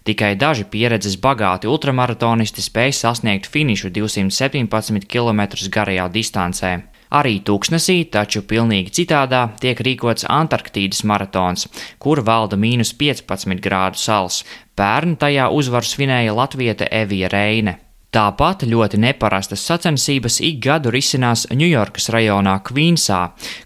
Tikai 0.05 0.35
daži 0.37 0.69
pieredzes 0.69 1.17
bagāti 1.17 1.65
ultramaratonisti 1.65 2.61
spēj 2.61 2.93
sasniegt 2.99 3.49
finišu 3.49 3.89
217 3.97 5.09
km 5.09 5.47
garajā 5.73 6.09
distancē. 6.13 6.75
Arī 7.11 7.41
tūkstnesī, 7.43 8.05
taču 8.07 8.39
pilnīgi 8.47 8.93
citādā, 9.01 9.41
tiek 9.59 9.81
rīkots 9.83 10.29
Antarktīdas 10.31 11.01
maratons, 11.03 11.65
kur 11.99 12.21
valda 12.23 12.55
mīnus 12.55 12.93
15 12.95 13.59
grādu 13.65 13.99
sals. 13.99 14.45
Pērn 14.81 15.11
tajā 15.21 15.43
uzvaru 15.53 15.85
svinēja 15.85 16.31
Latvieta 16.33 16.87
Evija 16.89 17.27
Reine. 17.29 17.75
Tāpat 18.11 18.63
ļoti 18.65 18.97
neparastas 18.97 19.61
sacensības 19.69 20.39
ik 20.43 20.57
gadu 20.65 20.89
risinās 20.91 21.43
Ņujorkas 21.53 22.09
rajonā 22.15 22.55
Kvīnsā, 22.65 23.19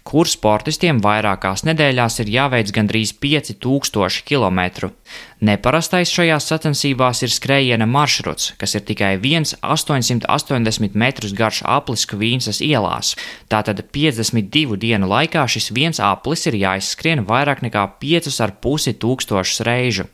kur 0.04 0.28
sportistiem 0.28 1.00
vairākās 1.00 1.64
nedēļās 1.66 2.20
ir 2.20 2.34
jāveic 2.34 2.74
gandrīz 2.76 3.14
5000 3.24 4.28
km. 4.28 4.92
Neparastais 5.36 6.08
šajās 6.08 6.46
sacensībās 6.48 7.20
ir 7.26 7.32
skrējiena 7.32 7.84
maršruts, 7.84 8.54
kas 8.56 8.72
ir 8.78 8.84
tikai 8.88 9.10
viens 9.20 9.52
880 9.60 10.96
metrus 10.96 11.34
garš 11.36 11.60
aplis 11.68 12.06
Kvīnsas 12.08 12.62
ielās. 12.64 13.12
Tātad 13.52 13.82
52 13.92 14.78
dienu 14.80 15.10
laikā 15.10 15.44
šis 15.44 15.68
viens 15.76 16.00
aplis 16.00 16.46
ir 16.48 16.56
jāizskrien 16.56 17.26
vairāk 17.28 17.60
nekā 17.66 17.84
5,5 18.00 18.96
tūkstošus 19.02 19.60
reižu. 19.68 20.06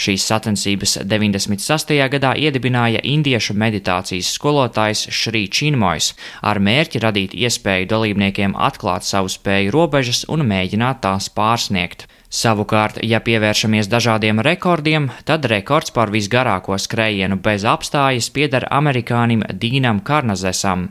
Šīs 0.00 0.24
sacensības 0.30 0.96
96. 1.04 1.92
gadā 2.14 2.32
iedibināja 2.40 3.04
indiešu 3.04 3.54
meditācijas 3.60 4.32
skolotājs 4.38 5.10
Šrī 5.12 5.44
Činmojs 5.52 6.14
ar 6.40 6.56
mērķi 6.56 7.04
radīt 7.04 7.36
iespēju 7.36 7.90
dalībniekiem 7.92 8.56
atklāt 8.56 9.04
savu 9.04 9.28
spēju 9.28 9.76
robežas 9.76 10.24
un 10.28 10.46
mēģināt 10.48 11.04
tās 11.04 11.28
pārsniegt. 11.36 12.08
Savukārt, 12.30 13.00
ja 13.02 13.18
pievēršamies 13.18 13.88
dažādiem 13.90 14.38
rekordiem, 14.46 15.08
tad 15.26 15.48
rekords 15.50 15.90
par 15.90 16.12
visgarāko 16.14 16.76
skrējienu 16.78 17.40
bez 17.42 17.64
apstājas 17.66 18.28
pieder 18.30 18.68
amerikānim 18.70 19.42
Dīnam 19.50 19.98
Karnazesam. 20.06 20.84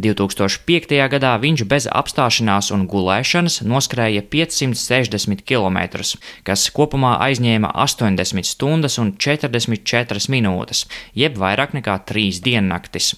2005. 0.00 0.96
gadā 1.12 1.34
viņš 1.42 1.64
bez 1.68 1.88
apstāšanās 1.92 2.70
un 2.72 2.86
gulēšanas 2.88 3.58
noskrēja 3.68 4.22
560 4.32 5.44
km, 5.44 6.00
kas 6.48 6.64
kopumā 6.72 7.18
aizņēma 7.28 7.74
80 7.76 8.48
stundas 8.48 8.96
un 8.96 9.12
44 9.20 10.32
minūtes, 10.32 10.86
jeb 11.12 11.36
vairāk 11.36 11.76
nekā 11.76 11.98
3 12.08 12.40
diennaktis. 12.40 13.12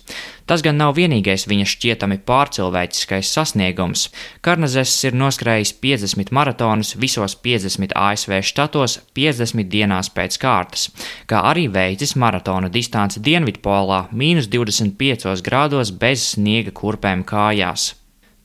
Tas 0.48 0.62
gan 0.64 0.78
nav 0.80 0.94
vienīgais 0.96 1.44
viņa 1.50 1.66
šķietami 1.68 2.16
pārcilvēciskais 2.28 3.28
sasniegums. 3.36 4.06
Karnazes 4.40 4.94
ir 5.04 5.18
noskrējis 5.20 5.74
50 5.82 6.32
maratonus 6.32 6.94
visos 6.96 7.36
50 7.44 7.92
ASV 7.92 8.40
štatos 8.48 8.96
50 9.18 9.68
dienās 9.68 10.08
pēc 10.08 10.40
kārtas, 10.40 10.88
kā 11.28 11.44
arī 11.52 11.66
veicis 11.68 12.16
maratona 12.16 12.72
distanci 12.72 13.20
Dienvidpolā- 13.20 14.06
mīnus 14.22 14.48
25 14.48 15.44
grādos 15.44 15.92
bez 15.92 16.32
sniega 16.32 16.72
kurpēm 16.72 17.28
kājās. 17.28 17.97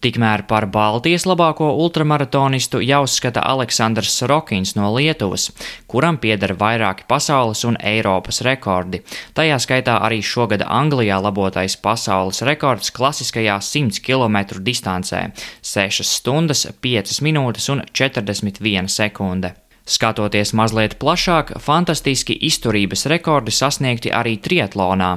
Tikmēr 0.04 0.42
par 0.44 0.66
Baltijas 0.68 1.24
labāko 1.24 1.70
ultramaratonistu 1.80 2.82
jāuzskata 2.84 3.40
Aleksandrs 3.48 4.12
Sorokins 4.20 4.74
no 4.76 4.90
Lietuvas, 4.92 5.46
kuram 5.88 6.18
pieder 6.20 6.52
vairāki 6.60 7.08
pasaules 7.08 7.64
un 7.64 7.78
Eiropas 7.80 8.42
rekordi. 8.44 9.00
Tajā 9.32 9.62
skaitā 9.64 9.96
arī 10.04 10.20
šogad 10.20 10.66
Anglijā 10.68 11.22
labotais 11.24 11.78
pasaules 11.80 12.44
rekords 12.44 12.92
klasiskajā 12.92 13.56
100 13.64 14.04
km 14.04 14.60
distancē- 14.60 15.32
6 15.74 16.04
stundas, 16.04 16.68
5 16.82 17.24
minūtes 17.24 17.72
un 17.72 17.86
41 17.94 18.92
sekunde. 18.92 19.56
Skatoties 19.84 20.54
mazliet 20.56 20.94
plašāk, 20.96 21.58
fantastiski 21.60 22.38
izturības 22.48 23.04
rekordi 23.12 23.52
sasniegti 23.52 24.14
arī 24.16 24.38
triatlonā. 24.40 25.10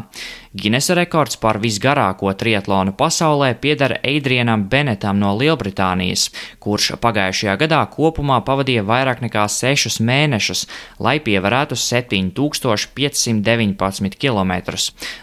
Ginesa 0.56 0.94
rekords 0.96 1.36
par 1.36 1.58
visgarāko 1.60 2.30
triatlonu 2.32 2.94
pasaulē 2.96 3.50
pieder 3.60 4.00
Adrianam 4.00 4.64
Benetam 4.72 5.20
no 5.20 5.36
Lielbritānijas, 5.36 6.32
kurš 6.64 6.96
pagājušajā 7.02 7.56
gadā 7.60 7.82
kopumā 7.92 8.38
pavadīja 8.46 8.80
vairāk 8.88 9.20
nekā 9.20 9.44
6 9.52 10.00
mēnešus, 10.00 10.64
lai 10.98 11.20
pievarētu 11.20 11.76
7519 11.76 14.16
km. 14.16 14.52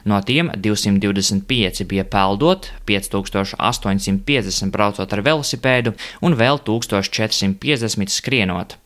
No 0.06 0.22
tiem 0.22 0.52
225 0.54 1.82
bija 1.90 2.06
peldot, 2.06 2.70
5850 2.86 4.70
braucot 4.72 5.14
ar 5.18 5.22
velosipēdu 5.26 5.98
un 6.22 6.38
vēl 6.38 6.62
1450 6.62 8.14
skrienot. 8.14 8.78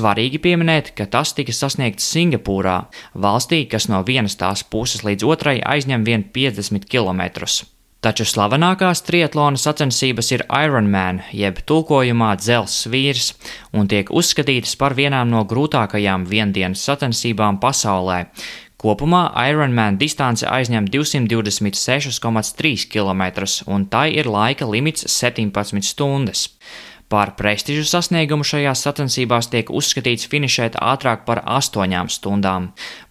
Svarīgi 0.00 0.38
pieminēt, 0.40 0.94
ka 0.96 1.04
tas 1.12 1.34
tika 1.36 1.52
sasniegts 1.52 2.06
Singapūrā, 2.14 2.76
valstī, 3.20 3.66
kas 3.68 3.84
no 3.92 3.98
vienas 4.06 4.38
tās 4.40 4.62
puses 4.64 5.02
līdz 5.04 5.26
otrai 5.28 5.58
aizņem 5.60 6.06
vien 6.06 6.24
50 6.32 6.86
km. 6.88 7.20
Taču 8.00 8.24
slavenākās 8.24 9.02
triatlona 9.04 9.60
sacensības 9.60 10.30
ir 10.32 10.46
Ironman, 10.48 11.20
jeb 11.36 11.60
tulkojumā 11.68 12.30
dzelzs 12.40 12.88
vīrs, 12.88 13.34
un 13.76 13.90
tiek 13.92 14.08
uzskatītas 14.08 14.72
par 14.80 14.96
vienām 14.96 15.28
no 15.34 15.44
grūtākajām 15.44 16.24
viendienas 16.30 16.86
sacensībām 16.88 17.60
pasaulē. 17.60 18.22
Kopumā 18.80 19.26
Ironman 19.50 20.00
distance 20.00 20.48
aizņem 20.48 20.88
226,3 20.88 22.88
km, 22.88 23.26
un 23.68 23.84
tai 23.92 24.06
ir 24.16 24.32
laika 24.32 24.64
limits 24.64 25.04
17 25.20 25.84
stundas. 25.84 26.48
Par 27.10 27.32
prestižu 27.34 27.82
sasniegumu 27.90 28.44
šajās 28.46 28.84
sacensībās 28.86 29.48
tiek 29.50 29.70
uzskatīts 29.74 30.28
finišēt 30.30 30.76
ātrāk 30.78 31.24
par 31.26 31.40
8 31.42 32.06
stundām. 32.14 32.68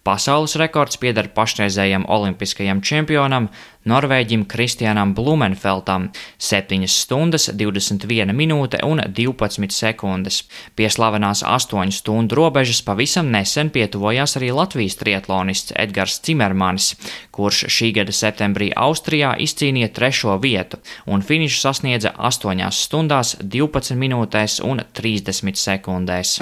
Pasaules 0.08 0.56
rekords 0.56 0.96
pieder 0.96 1.28
pašreizējam 1.36 2.06
olimpiskajam 2.08 2.80
čempionam, 2.80 3.50
Norvēģim 3.88 4.44
Kristianam 4.44 5.14
Blumenfeltam- 5.14 6.10
7 6.38 6.86
stundas, 6.86 7.48
21 7.52 8.34
minūte 8.36 8.84
un 8.84 9.00
12 9.00 9.72
sekundes. 9.72 10.42
Pie 10.76 10.88
slavenās 10.88 11.42
8 11.42 11.90
stundu 11.90 12.34
robežas 12.34 12.82
pavisam 12.82 13.30
nesen 13.30 13.70
pietuvojās 13.70 14.36
arī 14.36 14.52
Latvijas 14.54 14.96
triatlonists 14.96 15.72
Edgars 15.76 16.20
Cimermanis, 16.20 16.94
kurš 17.32 17.64
šī 17.68 17.92
gada 17.94 18.12
septembrī 18.12 18.72
Austrijā 18.76 19.36
izcīnīja 19.38 19.92
trešo 19.92 20.40
vietu 20.40 20.76
un 21.06 21.22
finišu 21.22 21.60
sasniedza 21.60 22.12
8 22.18 22.70
stundās, 22.70 23.36
12 23.40 23.96
minūtēs 23.96 24.60
un 24.64 24.84
30 24.92 25.56
sekundēs. 25.56 26.40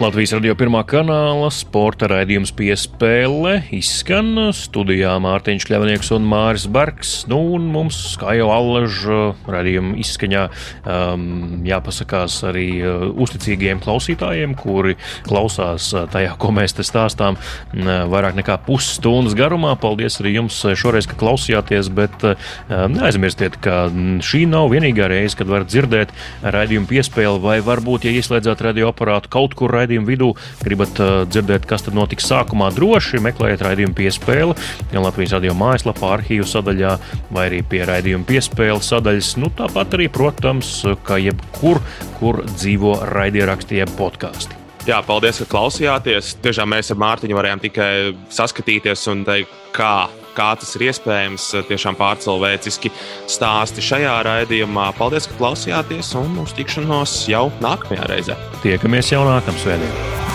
Latvijas 0.00 0.30
radio 0.32 0.54
pirmā 0.56 0.80
kanāla 0.88 1.50
sporta 1.52 2.06
raidījums 2.08 2.54
piespēle 2.56 3.58
izskan 3.76 4.46
studijā 4.56 5.10
Mārtiņš 5.20 5.66
Kļavnieks 5.68 6.08
un 6.16 6.24
Māris 6.24 6.64
Bergs. 6.72 7.10
Nu, 7.28 7.36
un 7.58 7.66
mums, 7.68 7.98
kā 8.16 8.32
jau 8.38 8.46
allaž 8.48 9.02
raidījuma 9.44 9.98
izskaņā, 10.00 10.46
um, 10.88 11.26
jāpasakās 11.68 12.38
arī 12.48 12.64
uh, 12.80 13.04
uzticīgiem 13.12 13.82
klausītājiem, 13.84 14.54
kuri 14.56 14.96
klausās 15.28 15.90
uh, 15.92 16.06
tajā, 16.08 16.32
ko 16.40 16.54
mēs 16.56 16.78
te 16.78 16.86
stāstām 16.88 17.36
uh, 17.36 17.92
vairāk 18.08 18.40
nekā 18.40 18.56
pusstundas 18.64 19.36
garumā. 19.36 19.74
Paldies 19.84 20.16
arī 20.24 20.38
jums 20.38 20.62
šoreiz, 20.80 21.10
ka 21.12 21.20
klausījāties, 21.20 21.92
bet 21.92 22.24
uh, 22.24 22.48
neaizmirstiet, 22.88 23.60
ka 23.60 23.82
šī 24.24 24.46
nav 24.48 24.72
vienīgā 24.72 25.12
reize, 25.12 25.36
kad 25.36 25.52
varat 25.52 25.68
dzirdēt 25.68 26.16
raidījumu 26.40 26.88
piespēli 26.88 27.44
vai 27.44 27.60
varbūt, 27.68 28.08
ja 28.08 28.16
ieslēdzat 28.16 28.64
radioaparātu 28.70 29.36
kaut 29.36 29.60
kur 29.60 29.76
raidījumā, 29.76 29.88
raidījuma 29.90 30.08
vidū 30.08 30.30
gribat 30.62 31.00
uh, 31.02 31.22
dzirdēt, 31.28 31.66
kas 31.68 31.84
tad 31.86 31.96
notiks 31.98 32.28
sākumā, 32.30 32.70
droši 32.76 33.20
meklējiet 33.24 33.64
raidījumu 33.66 33.96
piespēli 33.98 34.56
gan 34.92 35.04
Latvijas 35.04 35.34
radio 35.36 35.56
mājaslapā, 35.58 36.14
arhīvu 36.18 36.46
sadaļā, 36.46 36.94
vai 37.34 37.48
arī 37.50 37.62
pie 37.66 37.82
raidījuma 37.88 38.28
piespēles 38.28 38.90
sadaļas. 38.92 39.34
Nu, 39.40 39.50
tāpat 39.58 39.98
arī, 39.98 40.08
protams, 40.12 40.80
kā 41.06 41.18
jebkur, 41.20 41.82
kur 42.20 42.44
dzīvo 42.54 43.00
raidierakstiem 43.10 43.90
podkāsti. 43.98 44.58
Jā, 44.88 45.02
paldies, 45.04 45.42
ka 45.42 45.50
klausījāties. 45.50 46.38
Tiešām 46.40 46.70
mēs 46.72 46.88
ar 46.94 46.98
Mārtiņu 47.02 47.36
varējām 47.36 47.60
tikai 47.66 47.90
saskatīties 48.32 49.04
un 49.12 49.26
teikt, 49.28 49.52
kā 49.76 50.08
kā 50.36 50.50
tas 50.60 50.74
ir 50.78 50.86
iespējams. 50.88 51.50
Tiešām 51.68 51.98
pārcilvēciski 52.00 52.92
stāsti 53.30 53.84
šajā 53.84 54.16
raidījumā. 54.26 54.90
Paldies, 54.98 55.28
ka 55.30 55.38
klausījāties 55.40 56.14
un 56.20 56.40
uz 56.44 56.54
tikšanos 56.58 57.22
jau 57.30 57.48
nākamajā 57.64 58.10
reizē. 58.10 58.38
Tiekamies 58.64 59.12
jau 59.14 59.24
nākamā 59.28 59.62
svētdienā. 59.62 60.28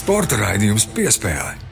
Sporta 0.00 0.38
raidījums 0.40 0.88
piespēlē. 0.94 1.69